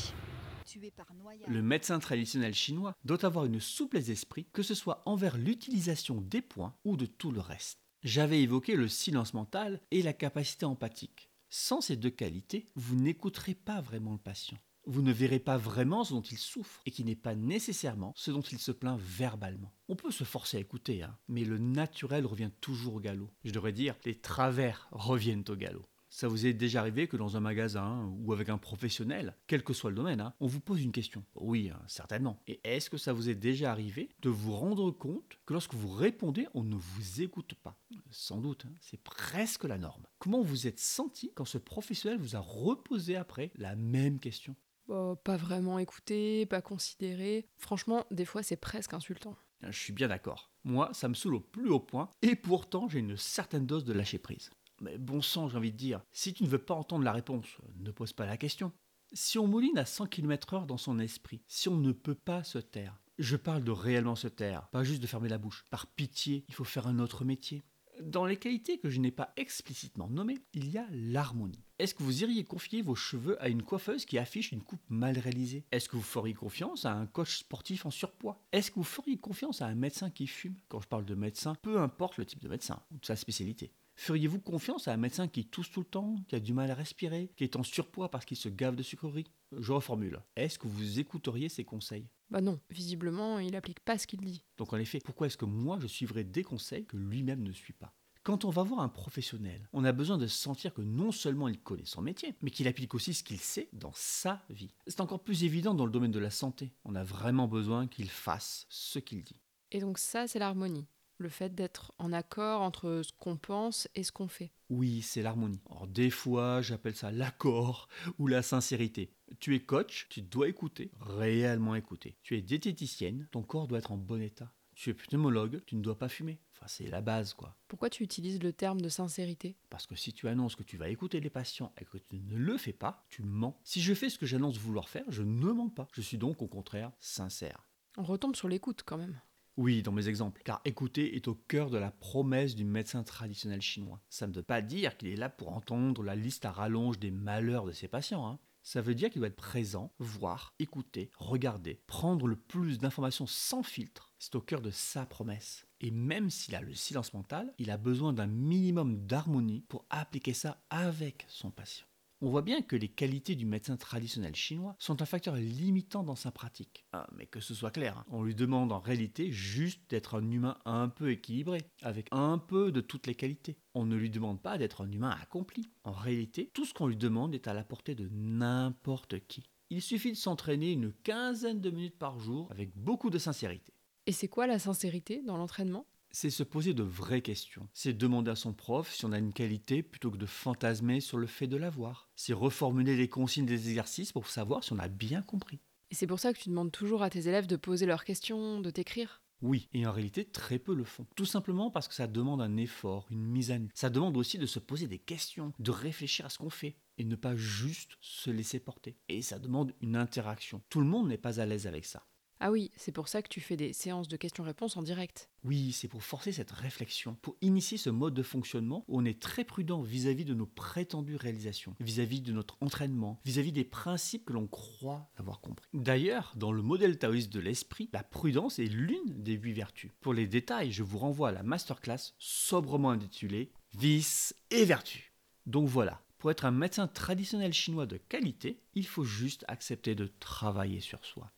Le 1.49 1.61
médecin 1.61 1.99
traditionnel 1.99 2.55
chinois 2.55 2.95
doit 3.05 3.25
avoir 3.25 3.47
une 3.47 3.59
souplesse 3.59 4.07
d'esprit, 4.07 4.47
que 4.53 4.63
ce 4.63 4.75
soit 4.77 5.03
envers 5.07 5.37
l'utilisation 5.37 6.21
des 6.21 6.41
points 6.41 6.77
ou 6.85 6.97
de 6.97 7.07
tout 7.07 7.33
le 7.33 7.41
reste. 7.41 7.81
J'avais 8.05 8.41
évoqué 8.41 8.77
le 8.77 8.87
silence 8.87 9.35
mental 9.35 9.81
et 9.91 10.03
la 10.03 10.13
capacité 10.13 10.65
empathique. 10.65 11.30
Sans 11.53 11.81
ces 11.81 11.97
deux 11.97 12.11
qualités, 12.11 12.67
vous 12.77 12.95
n'écouterez 12.95 13.55
pas 13.55 13.81
vraiment 13.81 14.13
le 14.13 14.19
patient. 14.19 14.57
Vous 14.87 15.03
ne 15.03 15.13
verrez 15.13 15.41
pas 15.41 15.57
vraiment 15.57 16.05
ce 16.05 16.15
dont 16.15 16.23
il 16.23 16.39
souffre 16.39 16.81
et 16.87 16.93
qui 16.93 17.05
n'est 17.05 17.17
pas 17.17 17.35
nécessairement 17.35 18.13
ce 18.15 18.31
dont 18.31 18.41
il 18.41 18.61
se 18.61 18.71
plaint 18.71 19.01
verbalement. 19.01 19.73
On 19.89 19.97
peut 19.97 20.13
se 20.13 20.23
forcer 20.23 20.59
à 20.59 20.61
écouter, 20.61 21.03
hein, 21.03 21.19
mais 21.27 21.45
le 21.45 21.59
naturel 21.59 22.25
revient 22.25 22.53
toujours 22.61 22.95
au 22.95 23.01
galop. 23.01 23.29
Je 23.45 23.51
devrais 23.51 23.73
dire, 23.73 23.97
les 24.05 24.15
travers 24.15 24.87
reviennent 24.93 25.45
au 25.49 25.57
galop. 25.57 25.85
Ça 26.13 26.27
vous 26.27 26.45
est 26.45 26.53
déjà 26.53 26.81
arrivé 26.81 27.07
que 27.07 27.17
dans 27.17 27.37
un 27.37 27.41
magasin 27.41 28.13
ou 28.25 28.33
avec 28.33 28.49
un 28.49 28.59
professionnel, 28.59 29.37
quel 29.47 29.63
que 29.63 29.73
soit 29.73 29.91
le 29.91 29.97
domaine, 29.97 30.21
hein, 30.21 30.35
on 30.41 30.49
vous 30.49 30.59
pose 30.61 30.83
une 30.83 30.91
question? 30.91 31.25
Oui, 31.37 31.71
hein, 31.71 31.81
certainement. 31.87 32.43
Et 32.49 32.61
est-ce 32.65 32.91
que 32.91 32.99
ça 32.99 33.13
vous 33.13 33.29
est 33.31 33.37
déjà 33.37 33.71
arrivé 33.71 34.11
de 34.21 34.29
vous 34.29 34.53
rendre 34.53 34.91
compte 34.91 35.39
que 35.47 35.53
lorsque 35.53 35.75
vous 35.75 35.89
répondez, 35.89 36.49
on 36.53 36.65
ne 36.65 36.75
vous 36.75 37.23
écoute 37.23 37.55
pas? 37.55 37.79
Sans 38.11 38.41
doute, 38.41 38.65
hein, 38.67 38.75
c'est 38.81 39.01
presque 39.01 39.63
la 39.63 39.79
norme. 39.79 40.05
Comment 40.19 40.43
vous 40.43 40.67
êtes 40.67 40.81
senti 40.81 41.33
quand 41.33 41.45
ce 41.45 41.59
professionnel 41.59 42.19
vous 42.19 42.35
a 42.35 42.41
reposé 42.41 43.15
après 43.15 43.53
la 43.55 43.77
même 43.77 44.19
question? 44.19 44.57
Bah, 44.89 45.15
Pas 45.23 45.37
vraiment 45.37 45.79
écouté, 45.79 46.45
pas 46.45 46.61
considéré. 46.61 47.47
Franchement, 47.57 48.05
des 48.11 48.25
fois, 48.25 48.43
c'est 48.43 48.57
presque 48.57 48.95
insultant. 48.95 49.37
Je 49.63 49.79
suis 49.79 49.93
bien 49.93 50.09
d'accord. 50.09 50.51
Moi, 50.65 50.91
ça 50.93 51.09
me 51.09 51.15
saoule 51.15 51.37
au 51.37 51.41
plus 51.41 51.69
haut 51.71 51.81
point, 51.81 52.11
et 52.23 52.35
pourtant 52.35 52.89
j'ai 52.89 52.99
une 52.99 53.17
certaine 53.17 53.67
dose 53.67 53.85
de 53.85 53.93
lâcher 53.93 54.19
prise. 54.19 54.51
Mais 54.81 54.99
bon 54.99 55.21
sang, 55.21 55.49
j'ai 55.49 55.57
envie 55.57 55.73
de 55.73 55.77
dire, 55.77 56.01
si 56.11 56.33
tu 56.33 56.43
ne 56.45 56.49
veux 56.49 56.59
pas 56.59 56.75
entendre 56.75 57.05
la 57.05 57.13
réponse, 57.13 57.47
ne 57.79 57.91
pose 57.91 58.13
pas 58.13 58.27
la 58.27 58.37
question. 58.37 58.73
Si 59.13 59.39
on 59.39 59.47
mouline 59.47 59.79
à 59.79 59.85
100 59.85 60.07
km/h 60.07 60.67
dans 60.67 60.79
son 60.79 60.99
esprit, 60.99 61.43
si 61.47 61.69
on 61.69 61.77
ne 61.77 61.93
peut 61.93 62.15
pas 62.15 62.45
se 62.45 62.59
taire, 62.59 63.01
je 63.19 63.37
parle 63.37 63.63
de 63.63 63.71
réellement 63.71 64.17
se 64.17 64.29
taire, 64.29 64.69
pas 64.69 64.85
juste 64.85 65.03
de 65.03 65.07
fermer 65.07 65.29
la 65.29 65.39
bouche. 65.39 65.65
Par 65.71 65.87
pitié, 65.87 66.45
il 66.49 66.55
faut 66.55 66.65
faire 66.65 66.87
un 66.87 66.99
autre 66.99 67.25
métier. 67.25 67.63
Dans 68.03 68.25
les 68.25 68.39
qualités 68.39 68.79
que 68.79 68.89
je 68.89 68.99
n'ai 68.99 69.11
pas 69.11 69.33
explicitement 69.37 70.09
nommées, 70.09 70.39
il 70.55 70.71
y 70.71 70.79
a 70.79 70.87
l'harmonie. 70.91 71.65
Est-ce 71.79 71.95
que 71.95 72.03
vous 72.03 72.23
iriez 72.23 72.45
confier 72.45 72.81
vos 72.81 72.95
cheveux 72.95 73.41
à 73.43 73.49
une 73.49 73.63
coiffeuse 73.63 74.07
qui 74.07 74.17
affiche 74.17 74.53
une 74.53 74.63
coupe 74.63 74.81
mal 74.89 75.19
réalisée? 75.19 75.65
Est-ce 75.71 75.89
que 75.89 75.97
vous 75.97 76.03
feriez 76.03 76.33
confiance 76.33 76.87
à 76.87 76.93
un 76.93 77.07
coach 77.07 77.39
sportif 77.39 77.85
en 77.85 77.91
surpoids? 77.91 78.43
Est-ce 78.53 78.71
que 78.71 78.77
vous 78.77 78.85
feriez 78.85 79.19
confiance 79.19 79.61
à 79.61 79.67
un 79.67 79.75
médecin 79.75 80.09
qui 80.09 80.27
fume? 80.27 80.57
Quand 80.69 80.81
je 80.81 80.89
parle 80.89 81.05
de 81.05 81.15
médecin, 81.15 81.55
peu 81.61 81.79
importe 81.79 82.17
le 82.17 82.25
type 82.25 82.43
de 82.43 82.49
médecin 82.49 82.83
ou 82.91 82.99
de 82.99 83.05
sa 83.05 83.17
spécialité. 83.17 83.71
Feriez-vous 83.97 84.41
confiance 84.41 84.89
à 84.89 84.95
un 84.95 84.97
médecin 84.97 85.29
qui 85.29 85.45
tousse 85.45 85.71
tout 85.71 85.81
le 85.81 85.87
temps, 85.87 86.17
qui 86.27 86.37
a 86.37 86.41
du 86.41 86.55
mal 86.55 86.71
à 86.71 86.75
respirer, 86.75 87.31
qui 87.37 87.45
est 87.45 87.57
en 87.57 87.63
surpoids 87.63 88.11
parce 88.11 88.25
qu'il 88.25 88.39
se 88.39 88.49
gave 88.49 88.77
de 88.77 88.83
sucreries? 88.83 89.31
Je 89.59 89.73
reformule. 89.73 90.23
Est-ce 90.37 90.59
que 90.59 90.69
vous 90.69 91.01
écouteriez 91.01 91.51
ses 91.51 91.65
conseils? 91.65 92.09
Bah 92.31 92.41
non, 92.41 92.61
visiblement, 92.71 93.41
il 93.41 93.53
n'applique 93.53 93.81
pas 93.81 93.99
ce 93.99 94.07
qu'il 94.07 94.21
dit. 94.21 94.45
Donc 94.57 94.73
en 94.73 94.77
effet, 94.77 95.01
pourquoi 95.05 95.27
est-ce 95.27 95.37
que 95.37 95.45
moi 95.45 95.79
je 95.81 95.89
suivrais 95.89 96.25
des 96.25 96.45
conseils 96.45 96.87
que 96.87 96.97
lui-même 96.97 97.43
ne 97.43 97.53
suit 97.53 97.73
pas? 97.73 97.93
Quand 98.23 98.45
on 98.45 98.51
va 98.51 98.63
voir 98.63 98.81
un 98.81 98.89
professionnel, 98.89 99.67
on 99.73 99.83
a 99.83 99.93
besoin 99.93 100.19
de 100.19 100.27
sentir 100.27 100.75
que 100.75 100.83
non 100.83 101.11
seulement 101.11 101.49
il 101.49 101.59
connaît 101.59 101.87
son 101.87 102.03
métier, 102.03 102.35
mais 102.43 102.51
qu'il 102.51 102.69
applique 102.69 102.95
aussi 102.95 103.15
ce 103.15 103.25
qu'il 103.25 103.41
sait 103.41 103.71
dans 103.73 103.93
sa 103.95 104.43
vie. 104.51 104.75
C'est 104.87 105.01
encore 105.01 105.25
plus 105.25 105.43
évident 105.45 105.75
dans 105.75 105.87
le 105.87 105.91
domaine 105.91 106.11
de 106.11 106.19
la 106.19 106.31
santé. 106.31 106.73
On 106.85 106.95
a 106.95 107.03
vraiment 107.03 107.49
besoin 107.49 107.89
qu'il 107.89 108.11
fasse 108.11 108.67
ce 108.69 108.99
qu'il 108.99 109.25
dit. 109.25 109.41
Et 109.73 109.81
donc 109.81 109.99
ça, 109.99 110.29
c'est 110.29 110.39
l'harmonie 110.39 110.87
le 111.21 111.29
fait 111.29 111.55
d'être 111.55 111.93
en 111.99 112.13
accord 112.13 112.63
entre 112.63 113.03
ce 113.05 113.13
qu'on 113.19 113.37
pense 113.37 113.89
et 113.95 114.03
ce 114.03 114.13
qu'on 114.13 114.29
fait. 114.29 114.53
Oui, 114.69 115.03
c'est 115.03 115.23
l'harmonie. 115.23 115.61
Alors 115.71 115.87
des 115.87 116.11
fois, 116.11 116.63
j'appelle 116.63 116.97
ça 116.97 117.13
l'accord 117.13 117.89
ou 118.19 118.27
la 118.27 118.43
sincérité. 118.43 119.13
Tu 119.39 119.55
es 119.55 119.61
coach, 119.61 120.07
tu 120.09 120.23
dois 120.23 120.49
écouter, 120.49 120.91
réellement 121.01 121.75
écouter. 121.75 122.17
Tu 122.23 122.37
es 122.37 122.43
diététicienne, 122.43 123.29
ton 123.31 123.43
corps 123.43 123.69
doit 123.69 123.79
être 123.79 123.93
en 123.93 123.97
bon 123.97 124.21
état. 124.21 124.53
Tu 124.75 124.91
es 124.91 124.95
pneumologue, 124.95 125.63
tu 125.67 125.77
ne 125.77 125.83
dois 125.83 125.99
pas 125.99 126.09
fumer. 126.09 126.41
Enfin, 126.55 126.67
c'est 126.67 126.87
la 126.87 127.03
base, 127.03 127.35
quoi. 127.35 127.55
Pourquoi 127.69 127.91
tu 127.91 128.03
utilises 128.03 128.43
le 128.43 128.53
terme 128.53 128.81
de 128.81 128.89
sincérité? 128.89 129.57
Parce 129.69 129.87
que 129.87 129.95
si 129.95 130.15
tu 130.15 130.27
annonces 130.27 130.57
que 130.57 130.63
tu 130.63 130.79
vas 130.79 130.89
écouter 130.89 131.21
les 131.21 131.29
patients 131.29 131.73
et 131.79 131.85
que 131.85 131.99
tu 131.99 132.19
ne 132.19 132.37
le 132.37 132.57
fais 132.57 132.73
pas, 132.73 133.05
tu 133.11 133.23
mens. 133.23 133.61
Si 133.63 133.83
je 133.83 133.93
fais 133.93 134.09
ce 134.09 134.19
que 134.19 134.27
j'annonce 134.27 134.57
vouloir 134.57 134.89
faire, 134.89 135.05
je 135.09 135.23
ne 135.23 135.53
mens 135.53 135.69
pas. 135.69 135.87
Je 135.93 136.01
suis 136.01 136.17
donc 136.17 136.41
au 136.41 136.49
contraire 136.49 136.93
sincère. 136.99 137.67
On 137.99 138.05
retombe 138.05 138.37
sur 138.37 138.49
l'écoute 138.49 138.83
quand 138.87 138.97
même. 138.97 139.21
Oui, 139.61 139.83
dans 139.83 139.93
mes 139.93 140.09
exemples, 140.09 140.41
car 140.43 140.63
écouter 140.65 141.17
est 141.17 141.29
au 141.29 141.35
cœur 141.35 141.69
de 141.69 141.77
la 141.77 141.91
promesse 141.91 142.55
du 142.55 142.65
médecin 142.65 143.03
traditionnel 143.03 143.61
chinois. 143.61 144.01
Ça 144.09 144.27
ne 144.27 144.33
veut 144.33 144.43
pas 144.43 144.63
dire 144.63 144.97
qu'il 144.97 145.09
est 145.09 145.17
là 145.17 145.29
pour 145.29 145.55
entendre 145.55 146.03
la 146.03 146.17
liste 146.17 146.47
à 146.47 146.51
rallonge 146.51 146.99
des 146.99 147.11
malheurs 147.11 147.67
de 147.67 147.73
ses 147.73 147.87
patients. 147.87 148.27
Hein. 148.27 148.39
Ça 148.63 148.81
veut 148.81 148.95
dire 148.95 149.11
qu'il 149.11 149.19
doit 149.19 149.29
être 149.29 149.37
présent, 149.37 149.93
voir, 149.99 150.55
écouter, 150.61 151.11
regarder, 151.19 151.83
prendre 151.87 152.27
le 152.27 152.37
plus 152.37 152.79
d'informations 152.79 153.27
sans 153.27 153.63
filtre. 153.63 154.15
C'est 154.19 154.35
au 154.35 154.41
cœur 154.41 154.63
de 154.63 154.71
sa 154.71 155.05
promesse. 155.05 155.67
Et 155.83 155.91
même 155.91 156.31
s'il 156.31 156.55
a 156.55 156.63
le 156.63 156.73
silence 156.73 157.13
mental, 157.13 157.53
il 157.59 157.71
a 157.71 157.77
besoin 157.77 158.15
d'un 158.15 158.29
minimum 158.29 159.05
d'harmonie 159.05 159.67
pour 159.69 159.85
appliquer 159.91 160.33
ça 160.33 160.63
avec 160.71 161.27
son 161.29 161.51
patient. 161.51 161.90
On 162.23 162.29
voit 162.29 162.43
bien 162.43 162.61
que 162.61 162.77
les 162.77 162.89
qualités 162.89 163.35
du 163.35 163.47
médecin 163.47 163.79
traditionnel 163.79 164.35
chinois 164.35 164.77
sont 164.79 165.01
un 165.01 165.07
facteur 165.07 165.37
limitant 165.37 166.03
dans 166.03 166.17
sa 166.17 166.31
pratique. 166.31 166.85
Ah, 166.93 167.09
mais 167.17 167.25
que 167.25 167.41
ce 167.41 167.55
soit 167.55 167.71
clair, 167.71 167.97
hein. 167.97 168.05
on 168.11 168.23
lui 168.23 168.35
demande 168.35 168.73
en 168.73 168.79
réalité 168.79 169.33
juste 169.33 169.89
d'être 169.89 170.17
un 170.17 170.31
humain 170.31 170.59
un 170.67 170.91
peu 170.91 171.11
équilibré, 171.13 171.63
avec 171.81 172.09
un 172.11 172.37
peu 172.37 172.73
de 172.73 172.83
toutes 172.83 173.07
les 173.07 173.15
qualités. 173.15 173.57
On 173.73 173.87
ne 173.87 173.97
lui 173.97 174.11
demande 174.11 174.43
pas 174.43 174.59
d'être 174.59 174.83
un 174.83 174.93
humain 174.93 175.17
accompli. 175.23 175.71
En 175.83 175.93
réalité, 175.93 176.51
tout 176.53 176.67
ce 176.67 176.75
qu'on 176.75 176.89
lui 176.89 176.99
demande 176.99 177.35
est 177.35 177.49
à 177.49 177.55
la 177.55 177.65
portée 177.65 177.95
de 177.95 178.11
n'importe 178.13 179.27
qui. 179.27 179.45
Il 179.71 179.81
suffit 179.81 180.13
de 180.13 180.17
s'entraîner 180.17 180.73
une 180.73 180.93
quinzaine 180.93 181.63
de 181.63 181.71
minutes 181.71 181.99
par 181.99 182.19
jour 182.19 182.49
avec 182.51 182.77
beaucoup 182.77 183.09
de 183.09 183.19
sincérité. 183.19 183.73
Et 184.05 184.13
c'est 184.13 184.29
quoi 184.29 184.47
la 184.47 184.59
sincérité 184.59 185.23
dans 185.23 185.39
l'entraînement? 185.39 185.87
C'est 186.11 186.31
se 186.31 186.43
poser 186.43 186.75
de 186.75 186.83
vraies 186.83 187.23
questions. 187.23 187.69
C'est 187.73 187.93
demander 187.93 188.31
à 188.31 188.37
son 188.37 188.53
prof 188.53 188.93
si 188.93 189.05
on 189.05 189.13
a 189.13 189.19
une 189.19 189.33
qualité 189.33 189.83
plutôt 189.83 190.11
que 190.11 190.17
de 190.17 190.27
fantasmer 190.27 191.01
sur 191.01 191.19
le 191.19 191.27
fait 191.27 191.47
de 191.47 191.57
l'avoir. 191.57 192.11
C'est 192.17 192.33
reformuler 192.33 192.97
les 192.97 193.09
consignes 193.09 193.47
des 193.47 193.69
exercices 193.69 194.13
pour 194.13 194.29
savoir 194.29 194.65
si 194.65 194.73
on 194.73 194.79
a 194.79 194.89
bien 194.89 195.23
compris. 195.23 195.61
Et 195.91 195.95
c'est 195.95 196.07
pour 196.07 196.21
ça 196.21 196.33
que 196.33 196.39
tu 196.39 196.49
demandes 196.49 196.73
toujours 196.73 197.03
à 197.03 197.11
tes 197.11 197.29
élèves 197.29 197.47
de 197.47 197.57
poser 197.57 197.87
leurs 197.87 198.05
questions, 198.05 198.61
de 198.61 198.71
t'écrire? 198.71 199.23
Oui, 199.43 199.69
et 199.73 199.87
en 199.87 199.93
réalité, 199.93 200.27
très 200.27 200.59
peu 200.59 200.75
le 200.75 200.85
font. 200.85 201.07
Tout 201.17 201.25
simplement 201.25 201.71
parce 201.71 201.89
que 201.89 201.95
ça 201.95 202.07
demande 202.07 202.43
un 202.43 202.59
effort, 202.59 203.07
une 203.11 203.25
mise 203.25 203.51
à 203.51 203.59
nu. 203.59 203.71
Ça 203.75 203.89
demande 203.89 204.17
aussi 204.17 204.37
de 204.37 204.47
se 204.47 204.59
poser 204.59 204.87
des 204.87 204.99
questions, 204.99 205.55
de 205.59 205.71
réfléchir 205.71 206.27
à 206.27 206.29
ce 206.29 206.39
qu'on 206.39 206.51
fait, 206.51 206.77
et 206.99 207.05
ne 207.05 207.17
pas 207.17 207.35
juste 207.37 207.97
se 208.01 208.31
laisser 208.31 208.61
porter. 208.61 208.99
Et 209.09 209.23
ça 209.23 209.39
demande 209.39 209.73
une 209.81 209.97
interaction. 209.97 210.63
Tout 210.69 210.81
le 210.81 210.87
monde 210.87 211.09
n'est 211.09 211.17
pas 211.17 211.41
à 211.41 211.47
l'aise 211.47 211.67
avec 211.67 211.87
ça. 211.87 212.07
Ah 212.43 212.51
oui, 212.51 212.71
c'est 212.75 212.91
pour 212.91 213.09
ça 213.09 213.21
que 213.21 213.29
tu 213.29 213.43
fais 213.43 213.57
des 213.57 213.75
séances 213.75 214.09
de 214.09 214.17
questions-réponses 214.17 214.79
en 214.79 214.83
direct. 214.83 215.29
Oui, 215.45 215.73
c'est 215.73 215.89
pour 215.89 216.03
forcer 216.03 216.33
cette 216.33 216.51
réflexion, 216.51 217.15
pour 217.21 217.37
initier 217.43 217.77
ce 217.77 217.91
mode 217.91 218.15
de 218.15 218.23
fonctionnement 218.23 218.83
où 218.89 218.99
on 218.99 219.05
est 219.05 219.21
très 219.21 219.45
prudent 219.45 219.83
vis-à-vis 219.83 220.25
de 220.25 220.33
nos 220.33 220.47
prétendues 220.47 221.17
réalisations, 221.17 221.75
vis-à-vis 221.81 222.23
de 222.23 222.33
notre 222.33 222.57
entraînement, 222.63 223.21
vis-à-vis 223.27 223.53
des 223.53 223.65
principes 223.65 224.25
que 224.25 224.33
l'on 224.33 224.47
croit 224.47 225.11
avoir 225.17 225.43
compris. 225.43 225.69
D'ailleurs, 225.75 226.33
dans 226.35 226.51
le 226.51 226.63
modèle 226.63 226.99
taoïste 226.99 227.31
de 227.31 227.41
l'esprit, 227.41 227.91
la 227.93 228.03
prudence 228.03 228.59
est 228.59 228.65
l'une 228.65 229.23
des 229.23 229.35
huit 229.35 229.53
vertus. 229.53 229.91
Pour 230.01 230.15
les 230.15 230.27
détails, 230.27 230.73
je 230.73 230.83
vous 230.83 230.97
renvoie 230.97 231.29
à 231.29 231.33
la 231.33 231.43
masterclass 231.43 232.15
sobrement 232.19 232.91
intitulée 232.91 233.53
Vices 233.79 234.35
et 234.51 234.65
vertus. 234.65 235.13
Donc 235.45 235.69
voilà, 235.69 236.03
pour 236.17 236.31
être 236.31 236.47
un 236.47 236.51
médecin 236.51 236.89
traditionnel 236.89 237.53
chinois 237.53 237.87
de 237.87 237.99
qualité, 237.99 238.63
il 238.75 238.87
faut 238.87 239.05
juste 239.05 239.45
accepter 239.47 239.95
de 239.95 240.07
travailler 240.21 240.81
sur 240.81 241.05
soi. 241.05 241.31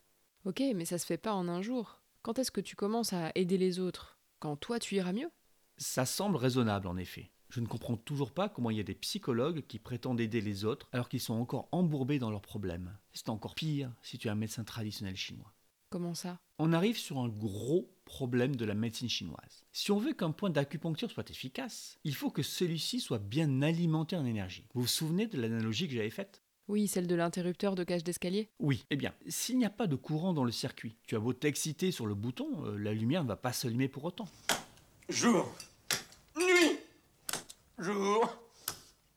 Ok, 0.44 0.61
mais 0.75 0.84
ça 0.84 0.99
se 0.99 1.06
fait 1.06 1.18
pas 1.18 1.34
en 1.34 1.46
un 1.46 1.62
jour. 1.62 2.00
Quand 2.22 2.37
est-ce 2.40 2.50
que 2.50 2.61
tu 2.61 2.75
commences 2.75 3.12
à 3.12 3.30
aider 3.37 3.58
les 3.58 3.78
autres? 3.78 4.18
Quand 4.40 4.56
toi 4.56 4.80
tu 4.80 4.96
iras 4.96 5.12
mieux? 5.12 5.30
Ça 5.76 6.04
semble 6.04 6.37
raisonnable 6.37 6.88
en 6.88 6.96
effet. 6.96 7.30
Je 7.49 7.61
ne 7.61 7.68
comprends 7.68 7.96
toujours 7.96 8.32
pas 8.32 8.49
comment 8.49 8.70
il 8.70 8.76
y 8.76 8.80
a 8.80 8.84
des 8.84 8.96
psychologues 8.96 9.64
qui 9.68 9.78
prétendent 9.78 10.20
aider 10.20 10.40
les 10.40 10.64
autres 10.64 10.88
alors 10.90 11.08
qu'ils 11.08 11.20
sont 11.20 11.34
encore 11.34 11.68
embourbés 11.70 12.18
dans 12.18 12.30
leurs 12.30 12.42
problèmes. 12.42 12.99
C'est 13.12 13.28
encore 13.28 13.54
pire 13.54 13.92
si 14.02 14.18
tu 14.18 14.26
es 14.26 14.32
un 14.32 14.34
médecin 14.34 14.64
traditionnel 14.64 15.14
chinois. 15.16 15.54
Comment 15.90 16.14
ça? 16.14 16.40
On 16.58 16.72
arrive 16.72 16.99
sur 16.99 17.18
un 17.18 17.28
gros 17.28 17.94
problème 18.04 18.56
de 18.56 18.64
la 18.64 18.75
médecine 18.75 19.08
chinoise. 19.08 19.64
Si 19.70 19.92
on 19.92 19.99
veut 19.99 20.12
qu'un 20.12 20.32
point 20.32 20.50
d'acupuncture 20.50 21.11
soit 21.12 21.30
efficace, 21.30 21.99
il 22.02 22.16
faut 22.16 22.30
que 22.30 22.42
celui-ci 22.42 22.99
soit 22.99 23.20
bien 23.20 23.62
alimenté 23.62 24.16
en 24.16 24.26
énergie. 24.26 24.66
Vous 24.75 24.80
vous 24.80 24.87
souvenez 24.88 25.28
de 25.28 25.40
l'analogie 25.40 25.87
que 25.87 25.94
j'avais 25.94 26.11
faite? 26.11 26.42
Oui, 26.69 26.87
celle 26.87 27.07
de 27.07 27.14
l'interrupteur 27.14 27.75
de 27.75 27.85
cage 27.85 28.04
d'escalier 28.04 28.49
Oui, 28.61 28.85
eh 28.90 28.97
bien, 28.97 29.12
s'il 29.26 29.59
n'y 29.59 29.64
a 29.64 29.71
pas 29.71 29.87
de 29.87 29.97
courant 29.97 30.33
dans 30.33 30.45
le 30.45 30.52
circuit, 30.52 30.97
tu 31.07 31.16
as 31.16 31.19
beau 31.19 31.33
t'exciter 31.33 31.90
sur 31.90 32.07
le 32.07 32.14
bouton, 32.14 32.49
euh, 32.64 32.78
la 32.78 32.95
lumière 32.95 33.25
ne 33.25 33.28
va 33.28 33.37
pas 33.37 33.52
s'allumer 33.52 33.88
pour 33.88 34.04
autant. 34.04 34.28
Jour 35.09 35.52
Nuit 36.37 36.78
Jour 37.78 38.38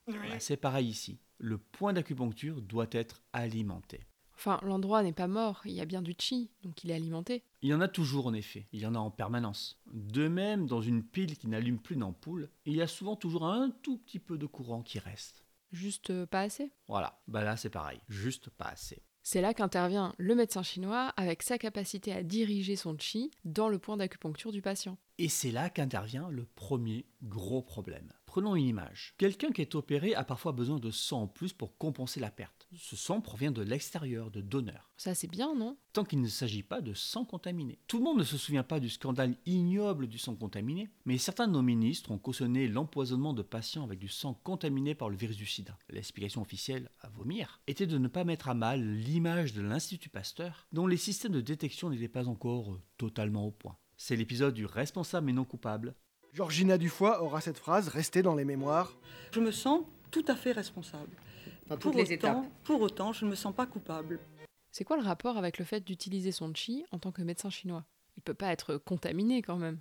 Nuit 0.07 0.17
C'est 0.39 0.57
pareil 0.57 0.87
ici. 0.87 1.19
Le 1.37 1.57
point 1.57 1.93
d'acupuncture 1.93 2.61
doit 2.61 2.87
être 2.91 3.21
alimenté. 3.31 4.01
Enfin, 4.33 4.59
l'endroit 4.63 5.01
n'est 5.01 5.13
pas 5.13 5.27
mort, 5.27 5.61
il 5.65 5.71
y 5.71 5.81
a 5.81 5.85
bien 5.85 6.01
du 6.01 6.13
chi, 6.17 6.49
donc 6.63 6.83
il 6.83 6.91
est 6.91 6.95
alimenté. 6.95 7.43
Il 7.61 7.69
y 7.69 7.73
en 7.73 7.81
a 7.81 7.87
toujours 7.87 8.27
en 8.27 8.33
effet, 8.33 8.67
il 8.73 8.81
y 8.81 8.85
en 8.85 8.95
a 8.95 8.99
en 8.99 9.11
permanence. 9.11 9.79
De 9.93 10.27
même, 10.27 10.65
dans 10.67 10.81
une 10.81 11.03
pile 11.03 11.37
qui 11.37 11.47
n'allume 11.47 11.79
plus 11.79 11.95
d'ampoule, 11.95 12.49
il 12.65 12.75
y 12.75 12.81
a 12.81 12.87
souvent 12.87 13.15
toujours 13.15 13.45
un 13.45 13.69
tout 13.81 13.97
petit 13.97 14.19
peu 14.19 14.37
de 14.37 14.45
courant 14.45 14.81
qui 14.81 14.99
reste. 14.99 15.44
Juste 15.75 16.09
euh, 16.09 16.25
pas 16.25 16.41
assez 16.41 16.71
Voilà, 16.87 17.19
bah 17.27 17.43
là 17.43 17.57
c'est 17.57 17.69
pareil, 17.69 17.99
juste 18.07 18.49
pas 18.49 18.67
assez. 18.67 19.03
C'est 19.23 19.41
là 19.41 19.53
qu'intervient 19.53 20.13
le 20.17 20.33
médecin 20.33 20.63
chinois 20.63 21.11
avec 21.17 21.43
sa 21.43 21.57
capacité 21.57 22.13
à 22.13 22.23
diriger 22.23 22.77
son 22.77 22.95
chi 22.97 23.31
dans 23.43 23.67
le 23.67 23.77
point 23.77 23.97
d'acupuncture 23.97 24.53
du 24.53 24.61
patient. 24.61 24.97
Et 25.17 25.27
c'est 25.27 25.51
là 25.51 25.69
qu'intervient 25.69 26.29
le 26.29 26.45
premier 26.45 27.05
gros 27.23 27.61
problème. 27.61 28.13
Prenons 28.35 28.57
une 28.57 28.67
image. 28.67 29.13
Quelqu'un 29.17 29.53
qui 29.53 29.61
est 29.61 29.75
opéré 29.75 30.13
a 30.13 30.25
parfois 30.25 30.51
besoin 30.51 30.77
de 30.77 30.91
sang 30.91 31.21
en 31.21 31.27
plus 31.27 31.53
pour 31.53 31.77
compenser 31.77 32.19
la 32.19 32.29
perte. 32.29 32.67
Ce 32.75 32.97
sang 32.97 33.21
provient 33.21 33.51
de 33.51 33.61
l'extérieur, 33.61 34.29
de 34.29 34.41
donneurs. 34.41 34.91
Ça, 34.97 35.15
c'est 35.15 35.29
bien, 35.29 35.55
non? 35.55 35.77
Tant 35.93 36.03
qu'il 36.03 36.19
ne 36.19 36.27
s'agit 36.27 36.61
pas 36.61 36.81
de 36.81 36.93
sang 36.93 37.23
contaminé. 37.23 37.79
Tout 37.87 37.99
le 37.99 38.03
monde 38.03 38.17
ne 38.17 38.25
se 38.25 38.37
souvient 38.37 38.65
pas 38.65 38.81
du 38.81 38.89
scandale 38.89 39.37
ignoble 39.45 40.07
du 40.07 40.17
sang 40.17 40.35
contaminé, 40.35 40.89
mais 41.05 41.17
certains 41.17 41.47
de 41.47 41.53
nos 41.53 41.61
ministres 41.61 42.11
ont 42.11 42.17
cautionné 42.17 42.67
l'empoisonnement 42.67 43.31
de 43.31 43.41
patients 43.41 43.85
avec 43.85 43.99
du 43.99 44.09
sang 44.09 44.33
contaminé 44.33 44.95
par 44.95 45.09
le 45.09 45.15
virus 45.15 45.37
du 45.37 45.45
sida. 45.45 45.77
L'explication 45.87 46.41
officielle, 46.41 46.91
à 46.99 47.07
vomir, 47.07 47.61
était 47.67 47.87
de 47.87 47.97
ne 47.97 48.09
pas 48.09 48.25
mettre 48.25 48.49
à 48.49 48.53
mal 48.53 48.85
l'image 48.95 49.53
de 49.53 49.61
l'Institut 49.61 50.09
Pasteur, 50.09 50.67
dont 50.73 50.87
les 50.87 50.97
systèmes 50.97 51.31
de 51.31 51.39
détection 51.39 51.89
n'étaient 51.89 52.09
pas 52.09 52.27
encore 52.27 52.77
totalement 52.97 53.47
au 53.47 53.51
point. 53.51 53.77
C'est 53.95 54.17
l'épisode 54.17 54.53
du 54.53 54.65
responsable 54.65 55.27
mais 55.27 55.31
non 55.31 55.45
coupable, 55.45 55.95
Georgina 56.35 56.77
Dufoy 56.77 57.15
aura 57.21 57.39
cette 57.39 57.57
phrase 57.57 57.87
restée 57.87 58.21
dans 58.21 58.35
les 58.35 58.43
mémoires. 58.43 58.97
Je 59.31 59.39
me 59.39 59.51
sens 59.51 59.83
tout 60.11 60.25
à 60.27 60.35
fait 60.35 60.51
responsable. 60.51 61.15
Dans 61.67 61.77
Pour 61.77 61.93
toutes 61.93 62.01
les 62.09 62.13
autant, 62.17 62.41
étapes. 62.41 62.51
pour 62.65 62.81
autant, 62.81 63.13
je 63.13 63.23
ne 63.23 63.29
me 63.29 63.35
sens 63.35 63.55
pas 63.55 63.65
coupable. 63.65 64.19
C'est 64.69 64.83
quoi 64.83 64.97
le 64.97 65.03
rapport 65.03 65.37
avec 65.37 65.57
le 65.59 65.63
fait 65.63 65.79
d'utiliser 65.79 66.33
son 66.33 66.53
chi 66.53 66.83
en 66.91 66.99
tant 66.99 67.13
que 67.13 67.21
médecin 67.21 67.49
chinois? 67.49 67.85
Il 68.17 68.21
peut 68.21 68.33
pas 68.33 68.51
être 68.51 68.75
contaminé 68.75 69.41
quand 69.41 69.55
même. 69.55 69.79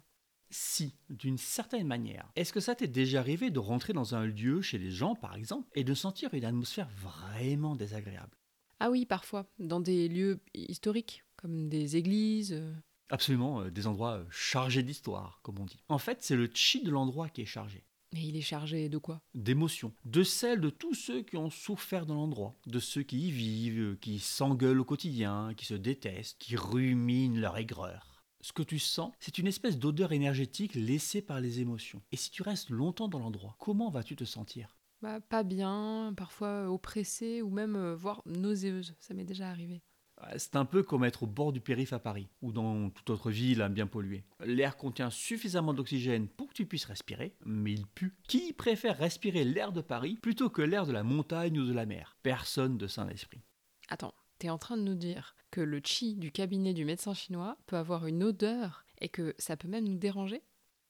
Si, 0.48 0.94
d'une 1.10 1.38
certaine 1.38 1.88
manière. 1.88 2.30
Est-ce 2.36 2.52
que 2.52 2.60
ça 2.60 2.76
t'est 2.76 2.86
déjà 2.86 3.18
arrivé 3.18 3.50
de 3.50 3.58
rentrer 3.58 3.92
dans 3.92 4.14
un 4.14 4.24
lieu 4.24 4.62
chez 4.62 4.78
les 4.78 4.92
gens, 4.92 5.16
par 5.16 5.34
exemple, 5.34 5.68
et 5.74 5.82
de 5.82 5.94
sentir 5.94 6.32
une 6.34 6.44
atmosphère 6.44 6.88
vraiment 6.90 7.74
désagréable? 7.74 8.36
Ah 8.78 8.92
oui, 8.92 9.06
parfois, 9.06 9.46
dans 9.58 9.80
des 9.80 10.06
lieux 10.06 10.38
historiques, 10.54 11.24
comme 11.36 11.68
des 11.68 11.96
églises. 11.96 12.62
Absolument, 13.10 13.60
euh, 13.62 13.70
des 13.70 13.86
endroits 13.86 14.14
euh, 14.18 14.24
chargés 14.30 14.82
d'histoire, 14.82 15.40
comme 15.42 15.58
on 15.58 15.66
dit. 15.66 15.78
En 15.88 15.98
fait, 15.98 16.22
c'est 16.22 16.36
le 16.36 16.50
chi 16.52 16.82
de 16.82 16.90
l'endroit 16.90 17.28
qui 17.28 17.42
est 17.42 17.46
chargé. 17.46 17.84
Mais 18.12 18.22
il 18.22 18.36
est 18.36 18.42
chargé 18.42 18.88
de 18.88 18.98
quoi? 18.98 19.20
D'émotions. 19.34 19.92
De 20.04 20.22
celles 20.22 20.60
de 20.60 20.70
tous 20.70 20.94
ceux 20.94 21.22
qui 21.22 21.36
ont 21.36 21.50
souffert 21.50 22.06
dans 22.06 22.14
l'endroit. 22.14 22.54
De 22.66 22.78
ceux 22.78 23.02
qui 23.02 23.28
y 23.28 23.30
vivent, 23.30 23.80
euh, 23.80 23.98
qui 24.00 24.18
s'engueulent 24.20 24.80
au 24.80 24.84
quotidien, 24.84 25.52
qui 25.56 25.66
se 25.66 25.74
détestent, 25.74 26.38
qui 26.38 26.56
ruminent 26.56 27.40
leur 27.40 27.56
aigreur. 27.58 28.24
Ce 28.40 28.52
que 28.52 28.62
tu 28.62 28.78
sens, 28.78 29.12
c'est 29.20 29.38
une 29.38 29.46
espèce 29.46 29.78
d'odeur 29.78 30.12
énergétique 30.12 30.74
laissée 30.74 31.22
par 31.22 31.40
les 31.40 31.60
émotions. 31.60 32.02
Et 32.12 32.16
si 32.16 32.30
tu 32.30 32.42
restes 32.42 32.70
longtemps 32.70 33.08
dans 33.08 33.18
l'endroit, 33.18 33.56
comment 33.58 33.90
vas-tu 33.90 34.16
te 34.16 34.24
sentir? 34.24 34.76
Bah, 35.02 35.20
Pas 35.20 35.42
bien, 35.42 36.12
parfois 36.16 36.70
oppressé 36.70 37.42
ou 37.42 37.50
même 37.50 37.74
euh, 37.74 37.94
voire 37.96 38.22
nauséeuse. 38.26 38.94
Ça 39.00 39.14
m'est 39.14 39.24
déjà 39.24 39.48
arrivé. 39.48 39.82
C'est 40.36 40.56
un 40.56 40.64
peu 40.64 40.82
comme 40.82 41.04
être 41.04 41.24
au 41.24 41.26
bord 41.26 41.52
du 41.52 41.60
périph' 41.60 41.92
à 41.92 41.98
Paris, 41.98 42.28
ou 42.40 42.52
dans 42.52 42.90
toute 42.90 43.10
autre 43.10 43.30
ville 43.30 43.62
hein, 43.62 43.70
bien 43.70 43.86
polluée. 43.86 44.24
L'air 44.40 44.76
contient 44.76 45.10
suffisamment 45.10 45.74
d'oxygène 45.74 46.28
pour 46.28 46.48
que 46.48 46.54
tu 46.54 46.66
puisses 46.66 46.84
respirer, 46.84 47.34
mais 47.44 47.72
il 47.72 47.86
pue. 47.86 48.14
Qui 48.28 48.52
préfère 48.52 48.96
respirer 48.96 49.44
l'air 49.44 49.72
de 49.72 49.80
Paris 49.80 50.18
plutôt 50.22 50.50
que 50.50 50.62
l'air 50.62 50.86
de 50.86 50.92
la 50.92 51.02
montagne 51.02 51.58
ou 51.58 51.66
de 51.66 51.72
la 51.72 51.86
mer? 51.86 52.16
Personne 52.22 52.78
de 52.78 52.86
saint 52.86 53.08
esprit. 53.08 53.42
Attends, 53.88 54.14
t'es 54.38 54.50
en 54.50 54.58
train 54.58 54.76
de 54.76 54.82
nous 54.82 54.94
dire 54.94 55.34
que 55.50 55.60
le 55.60 55.80
chi 55.84 56.14
du 56.14 56.32
cabinet 56.32 56.74
du 56.74 56.84
médecin 56.84 57.14
chinois 57.14 57.58
peut 57.66 57.76
avoir 57.76 58.06
une 58.06 58.22
odeur 58.22 58.84
et 59.00 59.08
que 59.08 59.34
ça 59.38 59.56
peut 59.56 59.68
même 59.68 59.88
nous 59.88 59.98
déranger? 59.98 60.42